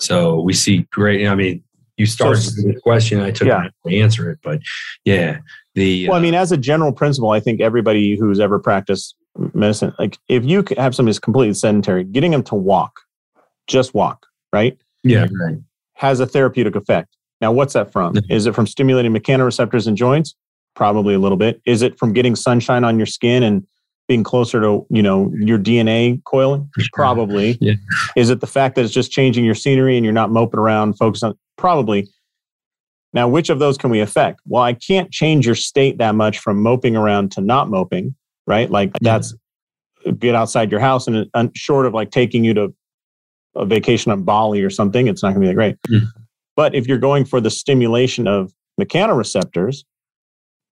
[0.00, 1.62] So we see great, I mean,
[1.96, 3.68] you started So- with the question, I took Yeah.
[3.86, 4.60] to answer it, but
[5.04, 5.38] yeah,
[5.74, 9.16] the well, I uh, mean, as a general principle, I think everybody who's ever practiced
[9.52, 13.00] medicine, like if you have somebody who's completely sedentary, getting them to walk,
[13.66, 15.58] just walk, right, yeah, right.
[15.94, 17.16] has a therapeutic effect.
[17.40, 18.14] Now, what's that from?
[18.28, 20.34] Is it from stimulating mechanoreceptors in joints?
[20.74, 21.60] Probably a little bit.
[21.66, 23.66] Is it from getting sunshine on your skin and
[24.08, 26.68] being closer to you know your DNA coiling?
[26.78, 26.88] Sure.
[26.92, 27.58] Probably.
[27.68, 27.74] Yeah.
[28.16, 30.94] Is it the fact that it's just changing your scenery and you're not moping around,
[30.94, 31.34] focused on?
[31.56, 32.08] Probably.
[33.12, 34.40] Now, which of those can we affect?
[34.46, 38.14] Well, I can't change your state that much from moping around to not moping,
[38.46, 38.70] right?
[38.70, 39.34] Like that's
[40.18, 42.74] get outside your house and uh, short of like taking you to
[43.56, 45.76] a vacation on Bali or something, it's not going to be that great.
[46.56, 49.84] But if you're going for the stimulation of mechanoreceptors,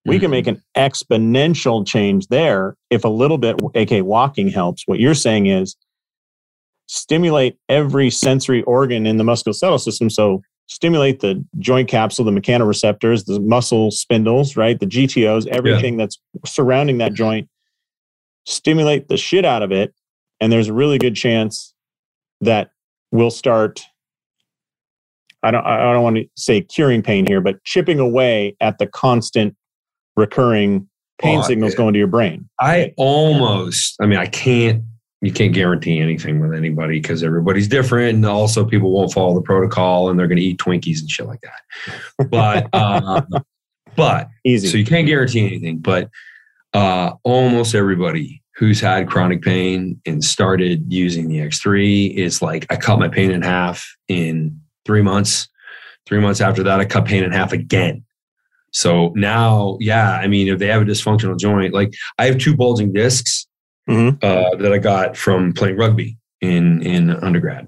[0.06, 0.60] we can make mm-hmm.
[0.76, 4.84] an exponential change there if a little bit, aka walking helps.
[4.86, 5.76] What you're saying is
[6.88, 10.10] stimulate every sensory organ in the musculoskeletal system.
[10.10, 14.80] So stimulate the joint capsule, the mechanoreceptors, the muscle spindles, right?
[14.80, 17.48] The GTOs, everything that's surrounding that joint.
[18.46, 19.94] Stimulate the shit out of it.
[20.42, 21.74] And there's a really good chance
[22.42, 22.72] that
[23.12, 23.82] we'll start.
[25.44, 28.88] I don't, I don't want to say curing pain here, but chipping away at the
[28.88, 29.56] constant
[30.16, 30.88] recurring
[31.20, 32.50] pain Oh, signals going to your brain.
[32.60, 34.84] I almost, I mean, I can't,
[35.22, 38.16] you can't guarantee anything with anybody because everybody's different.
[38.16, 41.28] And also, people won't follow the protocol and they're going to eat Twinkies and shit
[41.28, 42.30] like that.
[42.30, 43.22] But, uh,
[43.96, 44.68] but, Easy.
[44.68, 45.78] so you can't guarantee anything.
[45.78, 46.10] But
[46.74, 52.76] uh, almost everybody who's had chronic pain and started using the X3 is like, I
[52.76, 55.48] cut my pain in half in three months.
[56.06, 58.04] Three months after that, I cut pain in half again.
[58.74, 62.56] So now, yeah, I mean, if they have a dysfunctional joint, like I have two
[62.56, 63.48] bulging discs
[63.90, 64.18] Mhm.
[64.24, 67.68] uh, that I got from playing rugby in in undergrad.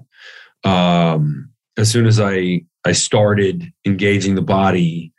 [0.64, 5.12] Um, as soon as I I started engaging the body,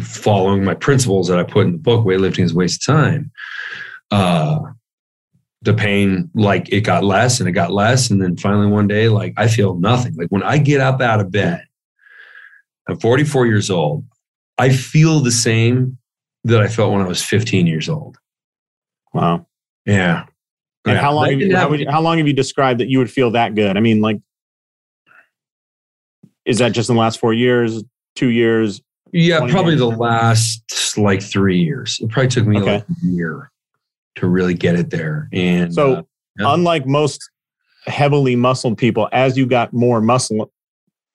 [0.00, 3.30] following my principles that I put in the book, weightlifting is a waste of time.
[4.10, 4.58] Uh,
[5.62, 9.08] the pain, like it got less and it got less, and then finally one day,
[9.08, 10.14] like I feel nothing.
[10.14, 11.64] Like when I get up out of bed,
[12.88, 14.04] I'm 44 years old.
[14.58, 15.98] I feel the same
[16.44, 18.18] that I felt when I was 15 years old.
[19.12, 19.46] wow.
[19.84, 20.24] Yeah.
[20.84, 21.00] And Yeah.
[21.00, 23.30] how long have you, how, would, how long have you described that you would feel
[23.32, 23.76] that good?
[23.76, 24.20] I mean, like,
[26.44, 27.82] is that just in the last four years,
[28.14, 28.80] two years?
[29.12, 29.80] Yeah, probably years?
[29.80, 31.98] the last like three years.
[32.00, 32.74] It probably took me Okay.
[32.76, 33.50] like a year
[34.16, 35.28] to really get it there.
[35.32, 36.02] And So, uh,
[36.38, 36.54] yeah.
[36.54, 37.28] unlike most
[37.86, 40.52] heavily muscled people, as you got more muscle,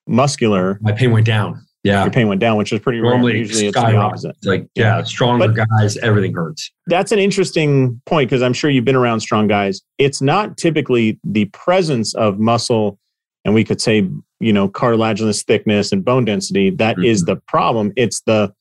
[0.07, 1.65] muscular, my pain went down.
[1.83, 2.03] Yeah.
[2.03, 3.17] your pain went down, which is pretty rare.
[3.19, 4.35] Usually, it's the opposite.
[4.43, 6.71] Like, yeah, stronger But- guys, everything hurts.
[6.87, 9.81] That's an interesting point because I'm sure you've been around strong guys.
[9.97, 12.99] It's not typically the presence of muscle,
[13.45, 14.07] and we could say,
[14.39, 17.31] you know, cartilaginous thickness and bone density That is Mm-hmm.
[17.33, 17.93] the problem.
[17.95, 18.53] It's the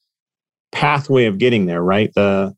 [0.73, 2.13] pathway of getting there, right?
[2.15, 2.55] The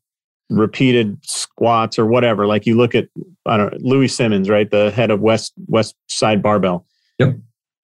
[0.49, 2.45] repeated squats or whatever.
[2.45, 3.07] Like you look at,
[3.45, 4.69] I don't know, Louie Simmons, right?
[4.69, 6.85] The head of West West Side Barbell.
[7.19, 7.37] Yep.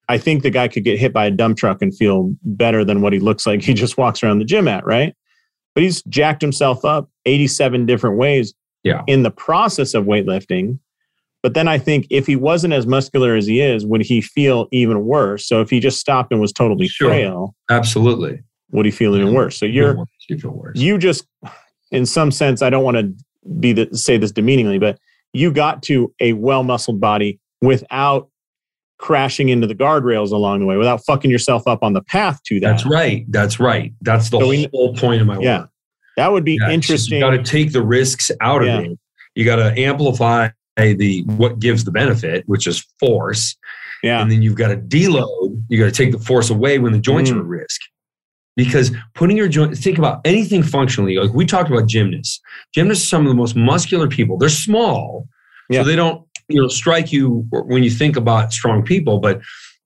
[0.10, 3.02] I think the guy could get hit by a dump truck and feel better than
[3.02, 5.16] what he looks like he just walks around the gym at, right?
[5.76, 8.54] But he's jacked himself up 87 different ways
[8.84, 9.04] Yeah.
[9.08, 10.80] in the process of weightlifting.
[11.42, 14.68] But then I think if he wasn't as muscular as he is, would he feel
[14.74, 15.48] even worse?
[15.48, 17.08] So if he just stopped and was totally Sure.
[17.10, 18.42] frail, Absolutely.
[18.72, 19.58] would he feel even worse?
[19.58, 20.08] So You you're worse.
[20.28, 20.78] You feel worse.
[20.78, 21.26] you just
[21.92, 23.12] in some sense i don't want to
[23.60, 25.00] be the, say this demeaningly but
[25.34, 28.30] you got to a well-muscled body without
[29.00, 32.60] crashing into the guardrails along the way without fucking yourself up on the path to
[32.60, 33.26] that That's right.
[33.30, 33.94] That's right.
[34.02, 35.60] That's the So we- whole point of my Yeah.
[35.62, 35.70] work.
[36.18, 38.80] that would be Yeah, interesting You got to take the risks out of Yeah.
[38.82, 39.00] it.
[39.36, 43.56] You got to amplify the what gives the benefit, which is force.
[44.04, 45.62] yeah And then you've got to deload.
[45.70, 47.36] You got to take the force away when the joints Mm.
[47.38, 47.82] are at risk.
[48.58, 51.16] Because putting your joint, think about anything functionally.
[51.16, 52.42] Like we talked about gymnasts.
[52.76, 54.38] Gymnasts are some of the most muscular people.
[54.38, 55.28] They're small,
[55.70, 55.82] Yeah.
[55.84, 59.20] so they don't you know strike you when you think about strong people.
[59.20, 59.42] But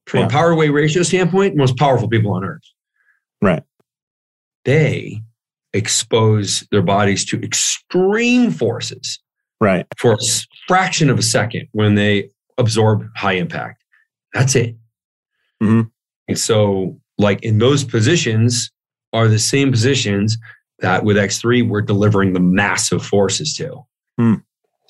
[0.07, 0.25] from Yeah.
[0.27, 2.63] a power weight ratio standpoint, most powerful people on earth.
[3.41, 3.63] Right.
[4.65, 5.21] They
[5.73, 9.19] expose their bodies to extreme forces
[9.59, 10.17] right for a
[10.67, 13.83] fraction of a second when they absorb high impact.
[14.33, 14.75] That's it.
[15.61, 15.81] Mm-hmm.
[16.27, 18.71] And so, like in those positions,
[19.13, 20.37] are the same positions
[20.79, 23.81] that with X3 we're delivering the massive forces to.
[24.17, 24.33] Hmm.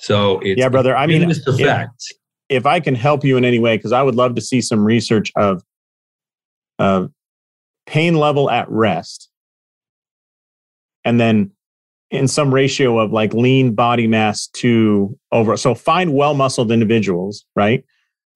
[0.04, 1.38] So it's yeah brother i mean if,
[2.48, 4.84] if i can help you in any way because i would love to see some
[4.84, 5.62] research of
[6.78, 7.10] of
[7.86, 9.30] pain level at rest
[11.04, 11.50] and then
[12.10, 17.44] in some ratio of like lean body mass to over so find well muscled individuals
[17.56, 17.84] right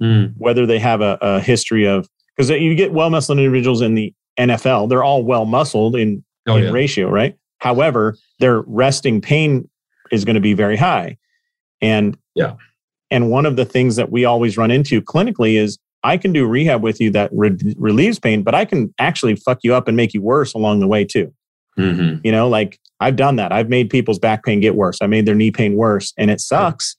[0.03, 3.97] Mm, whether they have a, a history of because you get well muscled individuals in
[3.97, 6.71] the NFL, they're all well muscled in, oh, in yeah.
[6.71, 7.37] ratio, right?
[7.59, 9.69] However, their resting pain
[10.13, 11.19] is going to be very high.
[11.81, 12.55] And Yeah.
[13.11, 16.47] and one of the things that we always run into clinically is I can do
[16.47, 19.97] rehab with you that re- relieves pain, but I can actually fuck you up and
[19.97, 21.33] make you worse along the way too.
[21.79, 22.21] Mhm.
[22.25, 23.53] You know, like I've done that.
[23.53, 24.99] I've made people's back pain get worse.
[25.01, 26.97] I made their knee pain worse, and it sucks.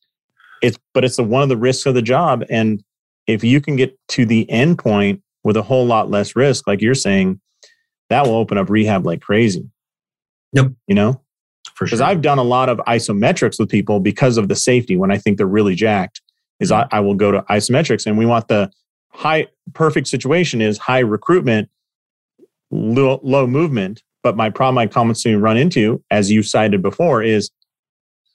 [0.61, 2.43] It's but it's the, one of the risks of the job.
[2.49, 2.84] And
[3.27, 6.82] if you can get to the end point with a whole lot less risk, like
[6.82, 7.39] you're saying,
[8.09, 9.69] that will open up rehab like crazy.
[10.53, 10.71] Yep.
[10.88, 11.21] You know,
[11.86, 12.07] because sure.
[12.07, 14.97] I've done a lot of isometrics with people because of the safety.
[14.97, 16.21] When I think they're really jacked,
[16.59, 18.71] is I, I will go to isometrics, and we want the
[19.09, 21.69] high perfect situation is high recruitment,
[22.71, 24.03] low, low movement.
[24.21, 27.49] But my problem I commonly run into, as you cited before, is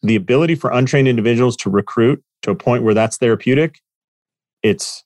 [0.02, 3.80] the ability for untrained individuals to recruit to a point where that's therapeutic.
[4.62, 5.04] It's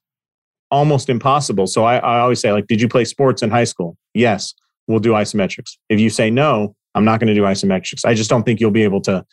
[0.70, 1.66] almost impossible.
[1.66, 3.96] So I, I always say, like, did you play sports in high school?
[4.14, 4.54] Yes,
[4.86, 5.76] we'll do isometrics.
[5.88, 8.04] If you say no, I'm not going to do isometrics.
[8.04, 9.24] I just don't think you'll be able to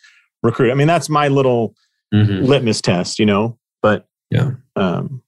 [0.44, 0.72] recruit.
[0.72, 1.76] I mean, that's my little
[2.14, 2.48] Mhm.
[2.48, 3.58] litmus test, you know.
[3.82, 4.52] But Yeah.
[4.76, 5.22] um,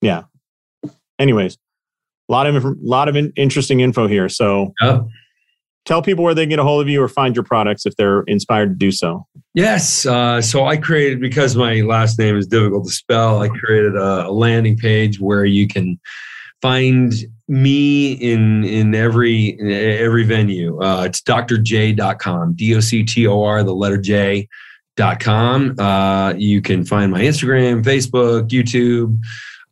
[0.00, 0.22] yeah.
[1.18, 1.58] Anyways,
[2.28, 4.28] a lot of a lot of in- interesting info here.
[4.28, 4.72] So
[5.84, 7.96] tell people where they can get a hold of you or find your products if
[7.96, 9.26] they're inspired to do so.
[9.54, 10.06] Yes.
[10.06, 13.42] Uh, so I created because my last name is difficult to spell.
[13.42, 15.98] I created a, a landing page where you can
[16.62, 17.12] find
[17.48, 20.80] me in in every in every venue.
[20.80, 24.48] Uh, it's drj.com, d o c t o r, the letter J.
[24.96, 25.74] Dot com.
[25.78, 29.18] Uh, you can find my Instagram, Facebook, YouTube.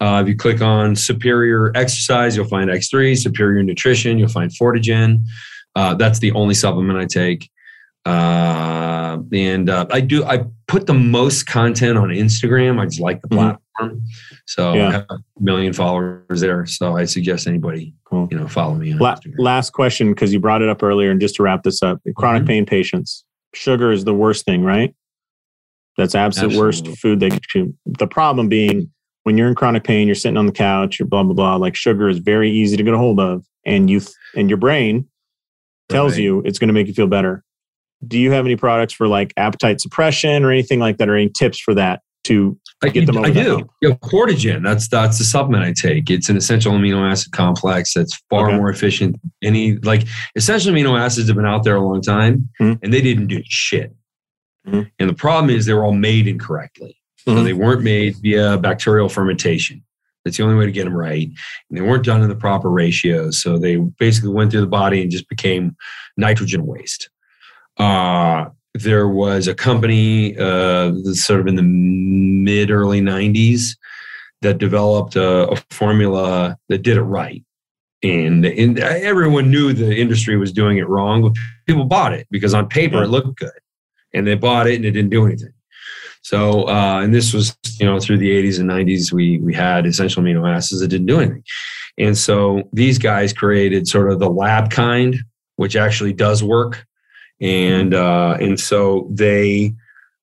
[0.01, 5.23] Uh, if you click on Superior Exercise, you'll find X3, Superior Nutrition, you'll find Fortigen.
[5.77, 7.51] Uh, that's the only supplement I take.
[8.07, 12.81] Uh, and uh, I do, I put the most content on Instagram.
[12.81, 13.59] I just like the Mhm.
[13.81, 14.03] Platform.
[14.47, 14.89] So Yeah.
[14.89, 16.67] I have a million followers there.
[16.67, 18.29] So I suggest anybody, Cool.
[18.31, 21.21] you know, follow me on La- last question, because you brought it up earlier, and
[21.21, 22.49] just to wrap this up, chronic Mhm.
[22.49, 23.25] pain patients,
[23.55, 24.95] sugar is the worst thing, right?
[25.97, 27.75] That's absolute worst food they could chew.
[27.87, 28.91] The problem being
[29.25, 31.57] when you're in chronic pain, you're sitting on the couch, you're blah blah blah.
[31.57, 34.01] Like sugar is very easy to get a hold of, and you
[34.35, 35.07] and your brain
[35.91, 36.23] tells Right.
[36.23, 37.45] you it's going to make you feel better.
[38.07, 41.29] Do you have any products for like appetite suppression or anything like that, or any
[41.29, 43.55] tips for that to I, get them over I do.
[43.57, 43.71] hump.
[43.83, 44.63] Yeah, Fortigen.
[44.63, 46.11] That's that's the supplement I take.
[46.11, 48.57] It's an essential amino acid complex that's far Okay.
[48.57, 49.17] more efficient.
[49.23, 50.07] than Any like
[50.37, 52.79] essential amino acids have been out there a long time, Mhm.
[52.83, 53.95] and they didn't do shit.
[54.67, 54.91] Mhm.
[54.99, 56.97] And the problem is they were all made incorrectly.
[57.19, 57.45] So Mhm.
[57.45, 59.83] they weren't made via bacterial fermentation.
[60.25, 61.29] That's the only way to get them right.
[61.69, 63.41] And they weren't done in the proper ratios.
[63.43, 65.75] So they basically went through the body and just became
[66.19, 67.09] nitrogen waste.
[67.79, 73.77] Uh, there was a company uh, sort of in the mid early 90s
[74.43, 77.45] that developed a, a formula that did it right.
[78.03, 81.33] And, and everyone knew the industry was doing it wrong, but
[81.67, 83.51] people bought it because on paper it looked good.
[84.15, 85.53] And they bought it and it didn't do anything.
[86.23, 89.87] So, uh, and this was, you know, through the 80s and 90s, we we had
[89.87, 91.45] essential amino acids that didn't do anything.
[91.99, 95.17] And so these guys created sort of the lab kind,
[95.57, 96.87] which actually does work.
[97.41, 99.75] And uh, and so they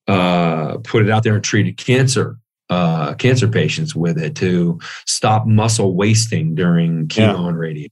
[0.07, 2.37] uh, put it out there and treated cancer
[2.69, 7.47] uh, cancer patients with it to stop muscle wasting during chemo Yeah.
[7.47, 7.91] and radiation.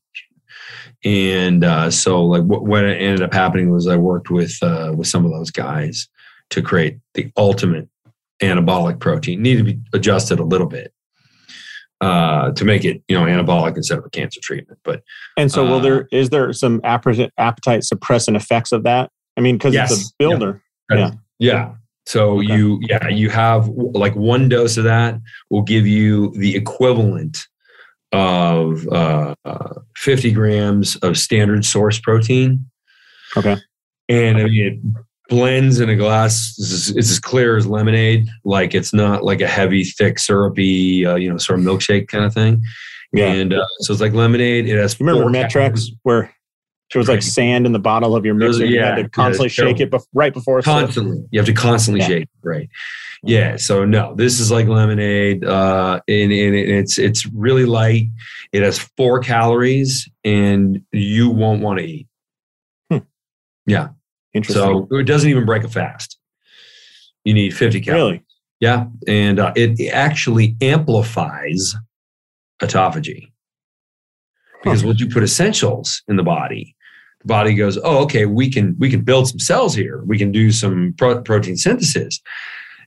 [1.04, 5.08] And uh, so, like, what, what ended up happening was I worked with uh, with
[5.08, 6.08] some of those guys
[6.52, 7.88] to create the ultimate
[8.42, 9.42] anabolic protein.
[9.42, 10.94] Need to be adjusted a little bit
[12.02, 14.80] uh, to make it, you know, anabolic instead of a cancer treatment.
[14.84, 15.04] But
[15.38, 19.12] And so, will Uh, there is there some appetite appetite suppressant effects of that?
[19.38, 20.62] I mean, because it's a builder.
[20.90, 21.12] Yeah.
[21.40, 21.74] Yeah.
[22.06, 22.54] So Okay.
[22.54, 25.20] you, yeah, you have like one dose of that
[25.50, 27.48] will give you the equivalent
[28.12, 32.66] of uh, uh, 50 grams of standard source protein.
[33.36, 33.58] Okay.
[34.08, 36.56] And I mean, it blends in a glass.
[36.60, 38.28] It's, it's as clear as lemonade.
[38.44, 42.24] Like it's not like a heavy, thick, syrupy, uh, you know, sort of milkshake kind
[42.24, 42.62] of thing.
[43.12, 43.32] Yeah.
[43.32, 44.68] And uh, so it's like lemonade.
[44.70, 45.00] It has.
[45.00, 45.92] Remember Met-Rx calories.
[46.94, 48.72] There was like sand in the bottle of your Those- mixer?
[48.72, 51.48] you yeah, had to constantly it's shake it bef- right before it constantly you have
[51.48, 52.08] to constantly Yeah.
[52.08, 52.70] shake right
[53.24, 58.06] yeah so no this is like lemonade uh and, and it's it's really light
[58.54, 62.08] it has four calories and you won't want to eat
[63.66, 63.90] Yeah.
[64.34, 64.88] Interesting.
[64.90, 66.18] so it doesn't even break a fast
[67.24, 68.24] you need 50 calories really?
[68.60, 71.74] yeah and uh, it actually amplifies
[72.62, 73.32] autophagy
[74.66, 76.76] because once you put essentials in the body
[77.22, 80.04] the body goes oh okay we can we can build some cells here.
[80.06, 82.20] We can do some pro- protein synthesis.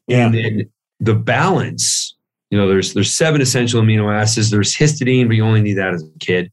[0.06, 0.26] Yeah.
[0.26, 0.70] and then
[1.00, 2.14] the balance
[2.50, 4.50] you know there's there's seven essential amino acids.
[4.50, 6.50] There's histidine but you only need that as a kid.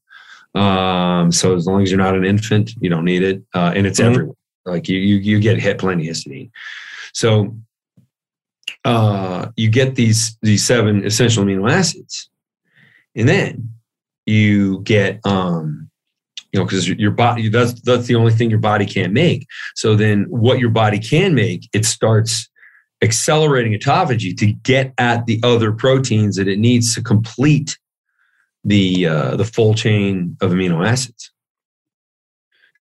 [0.56, 3.44] Um, so as long as you're not an infant you don't need it.
[3.54, 4.06] Uh, and it's Mhm.
[4.12, 4.36] everywhere.
[4.66, 6.50] Like you you, you get hit plenty of histidine.
[7.14, 7.56] So
[8.84, 12.30] uh, you get these these seven essential amino acids.
[13.16, 13.75] And then
[14.26, 15.90] you get um
[16.52, 19.96] you know because your body that's that's the only thing your body can't make so
[19.96, 22.50] then what your body can make it starts
[23.04, 27.78] accelerating autophagy to get at the other proteins that it needs to complete
[28.64, 31.32] the uh, the full chain of amino acids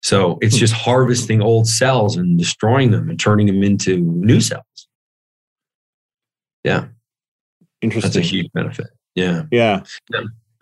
[0.01, 4.87] So it's just harvesting old cells and destroying them and turning them into new cells.
[6.63, 6.87] Yeah,
[7.81, 8.87] Interesting that's a huge benefit.
[9.15, 9.43] Yeah.
[9.51, 9.83] Yeah.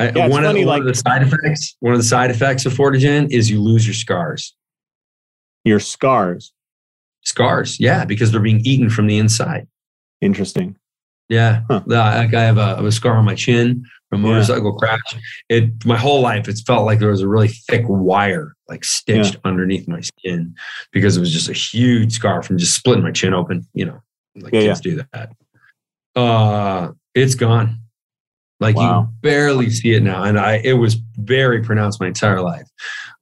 [0.02, 2.66] I, Yeah, one, of, funny, one of the side effects, one of the side effects
[2.66, 4.56] of Fortigen is you lose your scars.
[5.64, 6.54] Your scars.
[7.24, 9.68] Scars, yeah, because they're being eaten from the inside.
[10.22, 10.76] Interesting.
[11.30, 11.82] Yeah, Huh.
[11.86, 14.34] like I have a, I have a scar on my chin from a Yeah.
[14.34, 15.00] motorcycle crash.
[15.50, 19.38] It my whole life it's felt like there was a really thick wire like stitched
[19.46, 20.56] underneath my skin
[20.92, 23.66] because it was just a huge scar from just splitting my chin open.
[23.74, 24.02] You know,
[24.36, 25.32] like Yeah, kids do that.
[26.16, 27.81] Uh, it's gone.
[28.62, 29.02] Like Wow.
[29.02, 32.68] you barely see it now, and I it was very pronounced my entire life.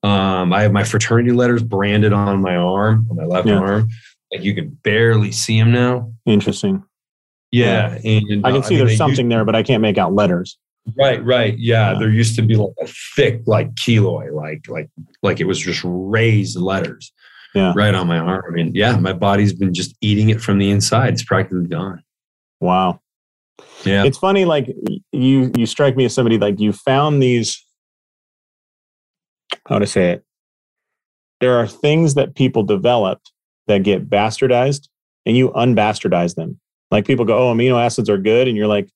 [0.03, 3.55] Um, I have my fraternity letters branded on my arm, on my left Yeah.
[3.59, 3.87] arm.
[4.31, 6.11] Like you can barely see them now.
[6.25, 6.83] Interesting.
[7.51, 9.97] Yeah, and I can uh, see mean, there's something used- there, but I can't make
[9.97, 10.57] out letters.
[10.97, 11.57] Right, right.
[11.57, 11.99] Yeah, Yeah.
[11.99, 14.89] there used to be like a thick, like keloid, like like
[15.23, 17.11] like it was just raised letters.
[17.55, 17.73] Yeah.
[17.75, 18.57] Right on my arm.
[18.59, 21.13] And yeah, my body's been just eating it from the inside.
[21.13, 22.03] It's practically gone.
[22.59, 22.99] Wow.
[23.85, 24.03] Yeah.
[24.03, 24.67] It's funny, like
[25.11, 27.65] you you strike me as somebody like you found these
[29.67, 30.23] how to say it.
[31.39, 33.31] There are things that people developed
[33.67, 34.89] that get bastardized
[35.25, 36.59] and you unbastardize them.
[36.91, 38.89] Like people go, Oh, amino acids are good, and you're like,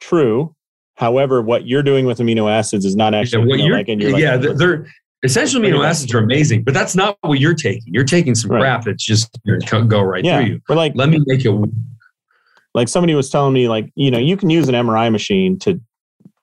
[0.00, 0.54] true.
[0.96, 3.76] However, what you're doing with amino acids is not Yeah, actually what you know, you're,
[3.76, 4.86] like, and you're like, yeah, they're, they're
[5.24, 7.92] essential amino acids are amazing, but that's not what you're taking.
[7.92, 8.60] You're taking some Right.
[8.60, 10.38] crap that's just going to go right yeah.
[10.40, 10.60] through you.
[10.68, 11.70] We're like Let me make it.
[12.74, 15.80] Like somebody was telling me like you know you can use an mri machine to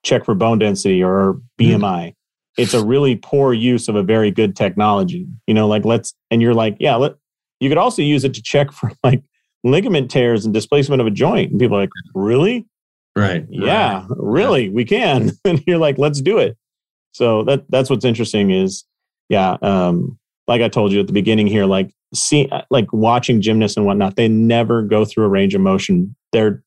[0.04, 2.14] check for bone density or bmi
[2.58, 6.42] it's a really poor use of a very good technology you know like let's and
[6.42, 7.14] you're like yeah let
[7.62, 9.24] you could also use it to check for like
[9.64, 11.52] ligament tears and displacement of a joint.
[11.52, 12.68] And people are like really?
[13.16, 13.46] Right.
[13.50, 14.70] yeah really?
[14.70, 15.32] We can?
[15.46, 16.58] And you're like let's do it.
[17.14, 18.84] So that that's what's interesting is
[19.30, 20.18] yeah um
[20.48, 24.16] like i told you at the beginning here like see like watching gymnasts and whatnot
[24.16, 26.64] they never go through a range of motion they're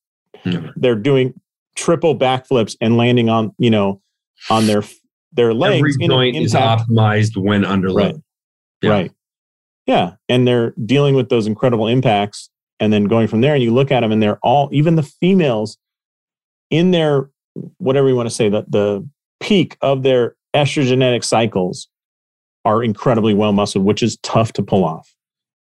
[0.47, 0.71] Right.
[0.77, 1.33] they're doing
[1.75, 4.03] triple backflips and landing on you know
[4.51, 4.83] on their
[5.33, 8.05] their legs Every in joint is optimized when under load.
[8.05, 8.15] Right.
[8.83, 8.91] Yeah.
[8.91, 9.13] Right.
[9.87, 10.13] Yeah.
[10.29, 13.55] And they're dealing with those incredible impacts and then going from there.
[13.55, 15.77] And you look at them and they're all, even the females
[16.71, 17.31] in their,
[17.79, 19.07] whatever you want to say, the, the
[19.41, 21.89] peak of their estrogenic cycles
[22.65, 25.14] are incredibly well muscled, which is tough to pull off.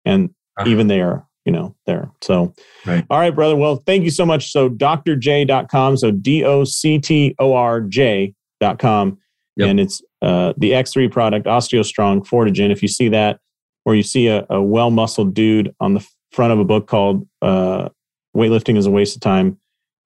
[0.06, 0.30] And
[0.60, 0.66] Ah.
[0.68, 2.12] even they are, you know, there.
[2.22, 2.54] So,
[2.86, 3.06] Right.
[3.10, 3.56] all right, brother.
[3.56, 4.52] Well, thank you so much.
[4.52, 5.97] So, drj.com.
[5.97, 9.18] So, D O C T O R J.com.
[9.58, 9.70] Yep.
[9.70, 12.72] And it's uh, the X3 product, OsteoStrong Fortigen.
[12.72, 13.39] If you see that,
[13.86, 17.28] or you see a, a well muscled dude on the front of a book called
[17.41, 17.89] uh,
[18.36, 19.58] Weightlifting is a Waste of Time,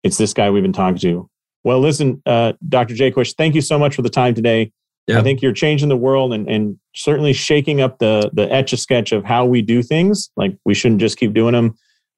[0.03, 1.29] it's this guy we've been talking to.
[1.63, 2.93] Well, listen, uh, Dr.
[2.95, 4.71] Jaquish, thank you so much for the time today.
[5.07, 5.19] Yeah.
[5.19, 8.77] I think you're changing the world and, and certainly shaking up the the etch a
[8.77, 10.31] sketch of how we do things.
[10.35, 11.75] Like we shouldn't just keep doing them.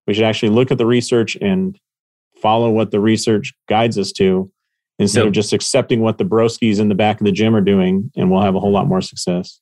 [0.08, 1.78] We should actually look at the research and
[2.42, 4.50] follow what the research guides us to
[5.00, 5.28] instead Yep.
[5.28, 8.32] of just accepting what the broskies in the back of the gym are doing, and
[8.32, 9.60] we'll have a whole lot more success.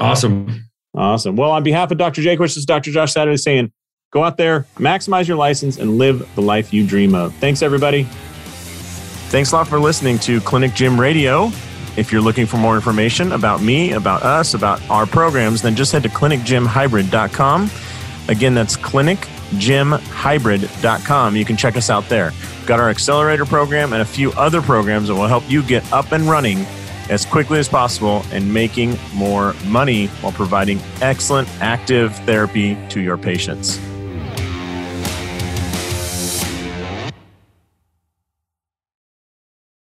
[0.00, 0.64] Awesome.
[0.94, 1.36] Awesome.
[1.36, 2.20] Well, on behalf of Dr.
[2.22, 2.90] Jaquish, this is Dr.
[2.90, 3.70] Josh Saturday saying,
[4.12, 7.34] go out there, maximize your license, and live the life you dream of.
[7.36, 8.04] Thanks, everybody.
[9.28, 11.50] Thanks a lot for listening to Clinic Gym Radio.
[11.96, 15.92] If you're looking for more information about me, about us, about our programs, then just
[15.92, 17.70] head to clinicgymhybrid.com.
[18.28, 21.36] Again, that's clinicgymhybrid.com.
[21.36, 22.32] You can check us out there.
[22.58, 25.90] We've got our accelerator program and a few other programs that will help you get
[25.92, 26.66] up and running
[27.08, 33.16] as quickly as possible and making more money while providing excellent active therapy to your
[33.16, 33.78] patients.